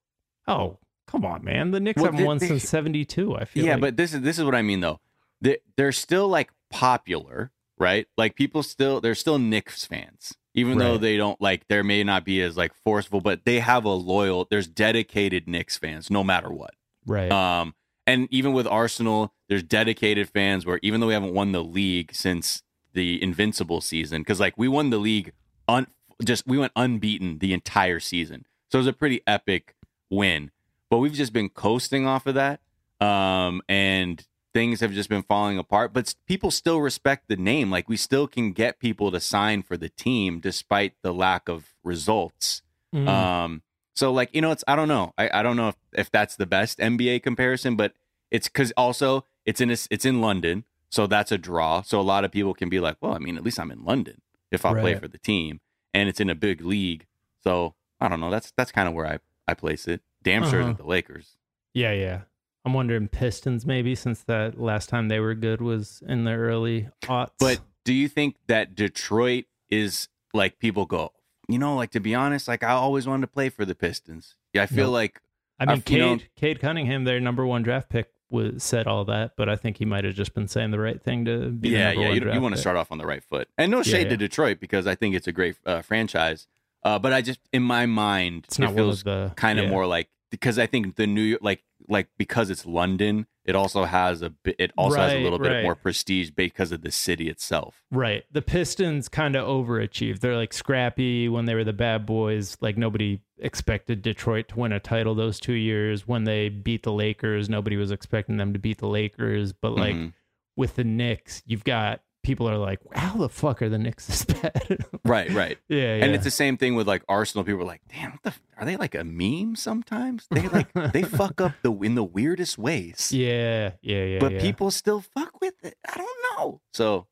Oh, 0.48 0.78
come 1.06 1.24
on, 1.24 1.42
man. 1.44 1.72
The 1.72 1.80
Knicks 1.80 1.96
Well, 1.96 2.06
haven't 2.06 2.20
they- 2.20 2.26
won 2.26 2.38
they- 2.38 2.46
since 2.48 2.68
'72. 2.68 3.34
I 3.36 3.44
feel 3.44 3.64
Yeah, 3.64 3.72
like. 3.72 3.80
but 3.80 3.96
this 3.96 4.14
is 4.14 4.20
this 4.22 4.38
is 4.38 4.44
what 4.44 4.54
I 4.54 4.62
mean 4.62 4.80
though. 4.80 5.00
They 5.40 5.58
they're 5.76 5.92
still 5.92 6.28
like 6.28 6.50
popular, 6.70 7.50
right? 7.78 8.06
Like 8.16 8.36
people 8.36 8.62
still 8.62 9.00
they're 9.00 9.14
still 9.16 9.38
Knicks 9.38 9.84
fans, 9.84 10.34
even 10.54 10.78
though 10.78 10.96
they 10.98 11.16
don't 11.16 11.40
like 11.40 11.66
there 11.68 11.82
may 11.82 12.04
not 12.04 12.24
be 12.24 12.40
as 12.40 12.56
like 12.56 12.72
forceful, 12.84 13.20
but 13.20 13.44
they 13.44 13.58
have 13.60 13.84
a 13.84 13.90
loyal. 13.90 14.46
There's 14.48 14.68
dedicated 14.68 15.48
Knicks 15.48 15.76
fans, 15.76 16.10
no 16.10 16.22
matter 16.22 16.50
what. 16.52 16.74
right. 17.04 17.30
Um, 17.32 17.74
and 18.06 18.28
even 18.30 18.52
with 18.52 18.68
Arsenal, 18.68 19.34
there's 19.48 19.64
dedicated 19.64 20.28
fans 20.30 20.64
where 20.64 20.78
even 20.82 21.00
though 21.00 21.08
we 21.08 21.14
haven't 21.14 21.34
won 21.34 21.50
the 21.50 21.64
league 21.64 22.14
since 22.14 22.62
the 22.96 23.22
Invincible 23.22 23.80
season, 23.80 24.22
because 24.22 24.40
like 24.40 24.54
we 24.58 24.66
won 24.66 24.90
the 24.90 24.98
league 24.98 25.32
un 25.68 25.86
just 26.24 26.46
we 26.46 26.58
went 26.58 26.72
unbeaten 26.74 27.38
the 27.38 27.52
entire 27.52 28.00
season, 28.00 28.44
so 28.70 28.78
it 28.78 28.80
was 28.80 28.86
a 28.88 28.92
pretty 28.92 29.20
epic 29.26 29.76
win. 30.10 30.50
But 30.90 30.98
we've 30.98 31.12
just 31.12 31.32
been 31.32 31.48
coasting 31.50 32.06
off 32.06 32.26
of 32.26 32.34
that, 32.34 32.60
um, 33.00 33.62
and 33.68 34.26
things 34.54 34.80
have 34.80 34.92
just 34.92 35.10
been 35.10 35.22
falling 35.22 35.58
apart. 35.58 35.92
But 35.92 36.14
people 36.26 36.50
still 36.50 36.80
respect 36.80 37.28
the 37.28 37.36
name. 37.36 37.70
Like 37.70 37.88
we 37.88 37.96
still 37.98 38.26
can 38.26 38.52
get 38.52 38.78
people 38.78 39.10
to 39.12 39.20
sign 39.20 39.62
for 39.62 39.76
the 39.76 39.90
team 39.90 40.40
despite 40.40 40.94
the 41.02 41.12
lack 41.12 41.48
of 41.48 41.74
results. 41.84 42.62
Mm. 42.94 43.06
Um, 43.06 43.62
So 43.94 44.12
like 44.12 44.34
you 44.34 44.40
know, 44.40 44.52
it's 44.52 44.64
I 44.66 44.74
don't 44.76 44.88
know. 44.88 45.12
I, 45.18 45.28
I 45.40 45.42
don't 45.42 45.56
know 45.56 45.68
if, 45.68 45.76
if 45.92 46.10
that's 46.10 46.36
the 46.36 46.46
best 46.46 46.78
NBA 46.78 47.22
comparison, 47.22 47.76
but 47.76 47.92
it's 48.30 48.48
because 48.48 48.72
also 48.76 49.24
it's 49.44 49.60
in 49.60 49.70
a, 49.70 49.76
it's 49.90 50.04
in 50.04 50.20
London, 50.20 50.64
so 50.96 51.06
that's 51.06 51.30
a 51.30 51.38
draw. 51.38 51.82
So 51.82 52.00
a 52.00 52.02
lot 52.02 52.24
of 52.24 52.32
people 52.32 52.54
can 52.54 52.68
be 52.68 52.80
like, 52.80 52.96
well, 53.00 53.12
I 53.12 53.18
mean, 53.18 53.36
at 53.36 53.44
least 53.44 53.60
I'm 53.60 53.70
in 53.70 53.84
London 53.84 54.20
if 54.50 54.64
I 54.64 54.72
play 54.80 54.94
for 54.94 55.08
the 55.08 55.18
team, 55.18 55.60
and 55.94 56.08
it's 56.08 56.20
in 56.20 56.30
a 56.30 56.34
big 56.34 56.60
league. 56.62 57.06
So 57.44 57.74
I 58.00 58.08
don't 58.08 58.20
know. 58.20 58.30
That's 58.30 58.52
that's 58.56 58.72
kind 58.72 58.88
of 58.88 58.94
where 58.94 59.06
I 59.06 59.18
I 59.46 59.54
place 59.54 59.86
it. 59.86 60.00
Damn 60.22 60.42
sure 60.48 60.60
Uh-huh. 60.60 60.68
that 60.72 60.78
the 60.78 60.86
Lakers. 60.86 61.36
Yeah, 61.74 61.92
yeah. 61.92 62.20
I'm 62.64 62.72
wondering 62.72 63.06
Pistons 63.08 63.64
maybe 63.64 63.94
since 63.94 64.22
that 64.24 64.58
last 64.58 64.88
time 64.88 65.06
they 65.08 65.20
were 65.20 65.34
good 65.34 65.60
was 65.60 66.02
in 66.08 66.24
the 66.24 66.32
early 66.32 66.88
aughts. 67.02 67.30
But 67.38 67.60
do 67.84 67.92
you 67.94 68.08
think 68.08 68.36
that 68.48 68.74
Detroit 68.74 69.44
is 69.70 70.08
like 70.34 70.58
people 70.58 70.84
go? 70.86 71.12
You 71.48 71.58
know, 71.60 71.76
like 71.76 71.90
to 71.92 72.00
be 72.00 72.14
honest, 72.14 72.48
like 72.48 72.64
I 72.64 72.70
always 72.70 73.06
wanted 73.06 73.20
to 73.22 73.32
play 73.32 73.50
for 73.50 73.64
the 73.64 73.74
Pistons. 73.76 74.34
Yeah, 74.52 74.62
I 74.64 74.66
feel 74.66 74.86
No. 74.86 74.92
like 74.92 75.20
I 75.60 75.64
mean, 75.66 75.72
I've- 75.76 75.92
you 75.94 75.98
know- 76.00 76.16
Cade, 76.16 76.28
Cade 76.36 76.60
Cunningham, 76.60 77.04
their 77.04 77.20
number 77.20 77.46
one 77.46 77.62
draft 77.62 77.88
pick, 77.88 78.10
was 78.36 78.62
said 78.62 78.86
all 78.86 79.04
that, 79.06 79.32
but 79.36 79.48
I 79.48 79.56
think 79.56 79.78
he 79.78 79.84
might 79.84 80.04
have 80.04 80.14
just 80.14 80.34
been 80.34 80.48
saying 80.48 80.70
the 80.70 80.78
right 80.78 81.02
thing 81.02 81.24
to 81.24 81.50
be. 81.50 81.70
yeah, 81.70 81.92
yeah. 81.92 82.10
You, 82.10 82.32
you 82.32 82.40
want 82.40 82.54
to 82.54 82.60
start 82.60 82.76
off 82.76 82.92
on 82.92 82.98
the 82.98 83.06
right 83.06 83.22
foot, 83.24 83.48
and 83.58 83.70
no 83.70 83.82
shade 83.82 84.04
yeah. 84.04 84.10
to 84.10 84.16
Detroit 84.16 84.60
because 84.60 84.86
I 84.86 84.94
think 84.94 85.14
it's 85.14 85.26
a 85.26 85.32
great 85.32 85.56
uh, 85.66 85.82
franchise. 85.82 86.46
Uh, 86.82 87.00
but 87.00 87.12
I 87.12 87.20
just, 87.20 87.40
in 87.52 87.64
my 87.64 87.86
mind, 87.86 88.44
It's 88.46 88.60
it 88.60 88.70
feels 88.70 89.02
the 89.02 89.32
kind 89.34 89.58
of 89.58 89.64
yeah. 89.64 89.70
more 89.72 89.86
like 89.86 90.08
because 90.40 90.58
I 90.58 90.66
think 90.66 90.96
the 90.96 91.06
New 91.06 91.22
York, 91.22 91.40
like, 91.42 91.62
like 91.88 92.08
because 92.18 92.50
it's 92.50 92.66
London, 92.66 93.26
it 93.44 93.54
also 93.54 93.84
has 93.84 94.22
a 94.22 94.30
bit. 94.30 94.56
It 94.58 94.72
also 94.76 94.98
has 94.98 95.12
a 95.12 95.16
Right, 95.16 95.22
little 95.22 95.38
bit 95.38 95.62
more 95.62 95.74
prestige 95.74 96.30
because 96.30 96.72
of 96.72 96.82
the 96.82 96.90
city 96.90 97.28
itself. 97.28 97.82
Right. 97.90 98.24
The 98.32 98.42
Pistons 98.42 99.08
kind 99.08 99.36
of 99.36 99.46
overachieved. 99.46 100.20
They're 100.20 100.36
like 100.36 100.52
scrappy 100.52 101.28
when 101.28 101.44
they 101.46 101.54
were 101.54 101.64
the 101.64 101.72
bad 101.72 102.06
boys. 102.06 102.56
Like 102.60 102.76
nobody 102.76 103.20
expected 103.38 104.02
Detroit 104.02 104.48
to 104.48 104.58
win 104.58 104.72
a 104.72 104.80
title 104.80 105.14
those 105.14 105.38
two 105.38 105.52
years. 105.52 106.06
When 106.08 106.24
they 106.24 106.48
beat 106.48 106.82
the 106.82 106.92
Lakers, 106.92 107.48
nobody 107.48 107.76
was 107.76 107.90
expecting 107.90 108.36
them 108.36 108.52
to 108.52 108.58
beat 108.58 108.78
the 108.78 108.88
Lakers. 108.88 109.52
But 109.52 109.72
like 109.72 109.94
Mhm. 109.94 110.12
with 110.56 110.74
the 110.76 110.84
Knicks, 110.84 111.42
you've 111.46 111.64
got 111.64 112.00
people 112.26 112.48
are 112.50 112.58
like, 112.58 112.80
how 112.92 113.16
the 113.16 113.28
fuck 113.28 113.62
are 113.62 113.68
the 113.68 113.78
Knicks 113.78 114.06
this 114.06 114.24
bad? 114.42 114.84
Right, 115.04 115.30
right. 115.30 115.58
yeah, 115.68 115.78
yeah. 115.96 116.04
And 116.04 116.14
it's 116.14 116.24
the 116.24 116.30
same 116.30 116.56
thing 116.56 116.74
with 116.74 116.86
like 116.88 117.02
Arsenal. 117.08 117.44
People 117.44 117.62
are 117.62 117.66
like, 117.66 117.82
"Damn, 117.88 118.10
what 118.10 118.22
the, 118.24 118.28
f- 118.30 118.42
are 118.58 118.64
they 118.66 118.76
like 118.76 118.94
a 118.96 119.04
meme?" 119.04 119.54
Sometimes 119.56 120.26
they 120.30 120.48
like 120.48 120.72
they 120.92 121.02
fuck 121.04 121.40
up 121.40 121.52
the 121.62 121.72
in 121.72 121.94
the 121.94 122.04
weirdest 122.04 122.58
ways. 122.58 123.12
yeah, 123.12 123.72
yeah, 123.80 124.04
yeah. 124.04 124.18
but 124.18 124.32
yeah. 124.32 124.40
people 124.40 124.70
still 124.70 125.00
fuck 125.00 125.40
with 125.40 125.54
it. 125.64 125.76
I 125.88 125.96
don't 125.96 126.18
know. 126.38 126.60
So 126.74 127.06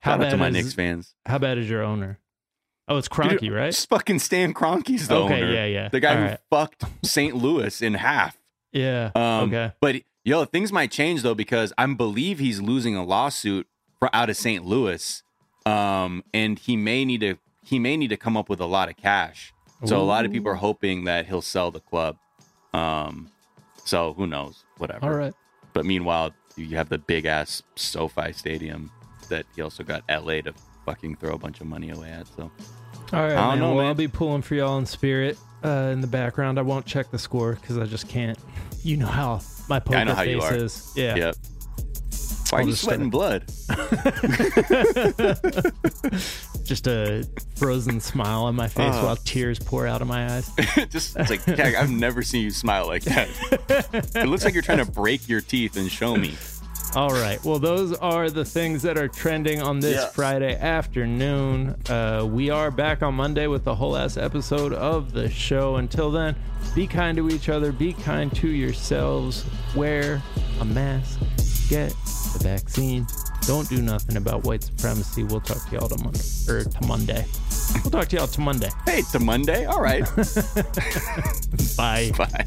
how 0.00 0.14
out 0.14 0.30
to 0.30 0.36
my 0.36 0.48
is- 0.48 0.54
Knicks 0.54 0.72
fans. 0.72 1.14
How 1.26 1.38
bad 1.38 1.58
is 1.58 1.68
your 1.68 1.82
owner? 1.82 2.18
Oh, 2.88 2.96
it's 2.98 3.08
Kroenke, 3.08 3.40
Dude, 3.40 3.52
right? 3.52 3.72
Just 3.72 3.88
fucking 3.88 4.20
Stan 4.20 4.54
Kroenke's 4.54 5.08
the 5.08 5.16
Okay, 5.16 5.42
owner. 5.42 5.52
yeah, 5.52 5.66
yeah. 5.66 5.88
The 5.88 5.98
guy 6.00 6.10
All 6.14 6.16
who 6.18 6.24
right. 6.28 6.40
fucked 6.50 6.84
St. 7.04 7.34
Louis 7.36 7.82
in 7.82 7.94
half. 7.94 8.36
Yeah. 8.72 9.10
Um, 9.16 9.48
okay. 9.52 9.72
But 9.80 9.96
yo, 10.24 10.44
things 10.44 10.70
might 10.72 10.92
change 10.92 11.22
though 11.22 11.34
because 11.34 11.72
I 11.76 11.84
believe 11.86 12.38
he's 12.38 12.60
losing 12.62 12.94
a 12.94 13.04
lawsuit 13.04 13.66
out 14.12 14.30
of 14.30 14.36
St. 14.36 14.64
Louis, 14.64 15.22
um, 15.64 16.22
and 16.34 16.58
he 16.58 16.76
may 16.76 17.04
need 17.04 17.20
to 17.20 17.36
he 17.62 17.78
may 17.78 17.96
need 17.96 18.08
to 18.08 18.16
come 18.16 18.36
up 18.36 18.48
with 18.48 18.60
a 18.60 18.66
lot 18.66 18.88
of 18.88 18.96
cash. 18.96 19.52
So 19.84 20.00
a 20.00 20.02
lot 20.02 20.24
of 20.24 20.32
people 20.32 20.50
are 20.50 20.56
hoping 20.56 21.04
that 21.04 21.26
he'll 21.26 21.42
sell 21.42 21.70
the 21.70 21.80
club. 21.80 22.16
Um, 22.72 23.30
so 23.84 24.14
who 24.14 24.26
knows? 24.26 24.64
Whatever. 24.78 25.04
All 25.04 25.12
right. 25.12 25.34
But 25.74 25.84
meanwhile, 25.84 26.32
you 26.56 26.76
have 26.76 26.88
the 26.88 26.98
big 26.98 27.26
ass 27.26 27.62
SoFi 27.74 28.32
Stadium 28.32 28.90
that 29.28 29.44
he 29.54 29.60
also 29.62 29.84
got 29.84 30.02
LA 30.08 30.40
to 30.42 30.54
fucking 30.86 31.16
throw 31.16 31.34
a 31.34 31.38
bunch 31.38 31.60
of 31.60 31.66
money 31.66 31.90
away 31.90 32.10
at. 32.10 32.26
So 32.28 32.50
All 33.12 33.20
right, 33.20 33.32
I 33.32 33.34
don't 33.34 33.48
man. 33.48 33.58
know, 33.58 33.68
well, 33.70 33.76
man. 33.78 33.86
I'll 33.86 33.94
be 33.94 34.08
pulling 34.08 34.42
for 34.42 34.54
y'all 34.54 34.78
in 34.78 34.86
spirit 34.86 35.36
uh, 35.64 35.90
in 35.92 36.00
the 36.00 36.06
background. 36.06 36.58
I 36.58 36.62
won't 36.62 36.86
check 36.86 37.10
the 37.10 37.18
score 37.18 37.58
because 37.60 37.76
I 37.76 37.84
just 37.84 38.08
can't. 38.08 38.38
You 38.82 38.96
know 38.96 39.06
how 39.06 39.40
my 39.68 39.80
poker 39.80 39.98
I 39.98 40.04
know 40.04 40.14
how 40.14 40.22
face 40.22 40.34
you 40.34 40.40
are. 40.40 40.54
is. 40.54 40.92
Yeah. 40.96 41.16
yep. 41.16 41.36
Why 42.50 42.60
are 42.60 42.62
you 42.62 42.74
sweating 42.74 43.10
blood? 43.10 43.44
Just 46.64 46.86
a 46.86 47.24
frozen 47.56 48.00
smile 48.00 48.44
on 48.44 48.54
my 48.54 48.68
face 48.68 48.94
Uh. 48.94 49.02
while 49.02 49.16
tears 49.16 49.58
pour 49.58 49.86
out 49.86 50.02
of 50.02 50.08
my 50.08 50.34
eyes. 50.36 50.50
Just 50.90 51.16
it's 51.16 51.30
like 51.30 51.44
Tag, 51.44 51.74
I've 51.74 51.90
never 51.90 52.22
seen 52.22 52.42
you 52.42 52.50
smile 52.50 52.86
like 52.86 53.02
that. 53.04 53.28
it 54.14 54.26
looks 54.28 54.44
like 54.44 54.54
you're 54.54 54.62
trying 54.62 54.84
to 54.84 54.90
break 54.90 55.28
your 55.28 55.40
teeth 55.40 55.76
and 55.76 55.90
show 55.90 56.16
me. 56.16 56.34
All 56.94 57.10
right. 57.10 57.42
Well, 57.44 57.58
those 57.58 57.92
are 57.98 58.30
the 58.30 58.44
things 58.44 58.80
that 58.82 58.96
are 58.96 59.08
trending 59.08 59.60
on 59.60 59.80
this. 59.80 60.04
Friday 60.14 60.56
afternoon. 60.56 61.76
Uh, 61.88 62.26
we 62.30 62.48
are 62.50 62.70
back 62.70 63.02
on 63.02 63.14
Monday 63.14 63.48
with 63.48 63.64
the 63.64 63.74
whole 63.74 63.96
ass 63.96 64.16
episode 64.16 64.72
of 64.72 65.12
the 65.12 65.28
show. 65.28 65.76
Until 65.76 66.10
then, 66.10 66.34
be 66.74 66.86
kind 66.86 67.16
to 67.18 67.28
each 67.28 67.48
other, 67.48 67.70
be 67.70 67.92
kind 67.92 68.34
to 68.36 68.48
yourselves, 68.48 69.44
wear 69.74 70.22
a 70.60 70.64
mask, 70.64 71.18
get 71.68 71.90
the 72.32 72.40
vaccine. 72.42 73.06
Don't 73.46 73.68
do 73.68 73.80
nothing 73.80 74.16
about 74.16 74.44
white 74.44 74.62
supremacy. 74.64 75.22
We'll 75.24 75.40
talk 75.40 75.68
to 75.68 75.76
y'all 75.76 75.88
to 75.88 76.02
Monday 76.02 76.20
or 76.48 76.58
er, 76.58 76.64
to 76.64 76.86
Monday. 76.86 77.26
We'll 77.82 77.90
talk 77.90 78.08
to 78.08 78.16
y'all 78.16 78.26
to 78.26 78.40
Monday. 78.40 78.70
Hey, 78.84 79.02
a 79.14 79.18
Monday. 79.18 79.64
All 79.66 79.80
right. 79.80 80.04
Bye. 81.76 82.12
Bye. 82.16 82.46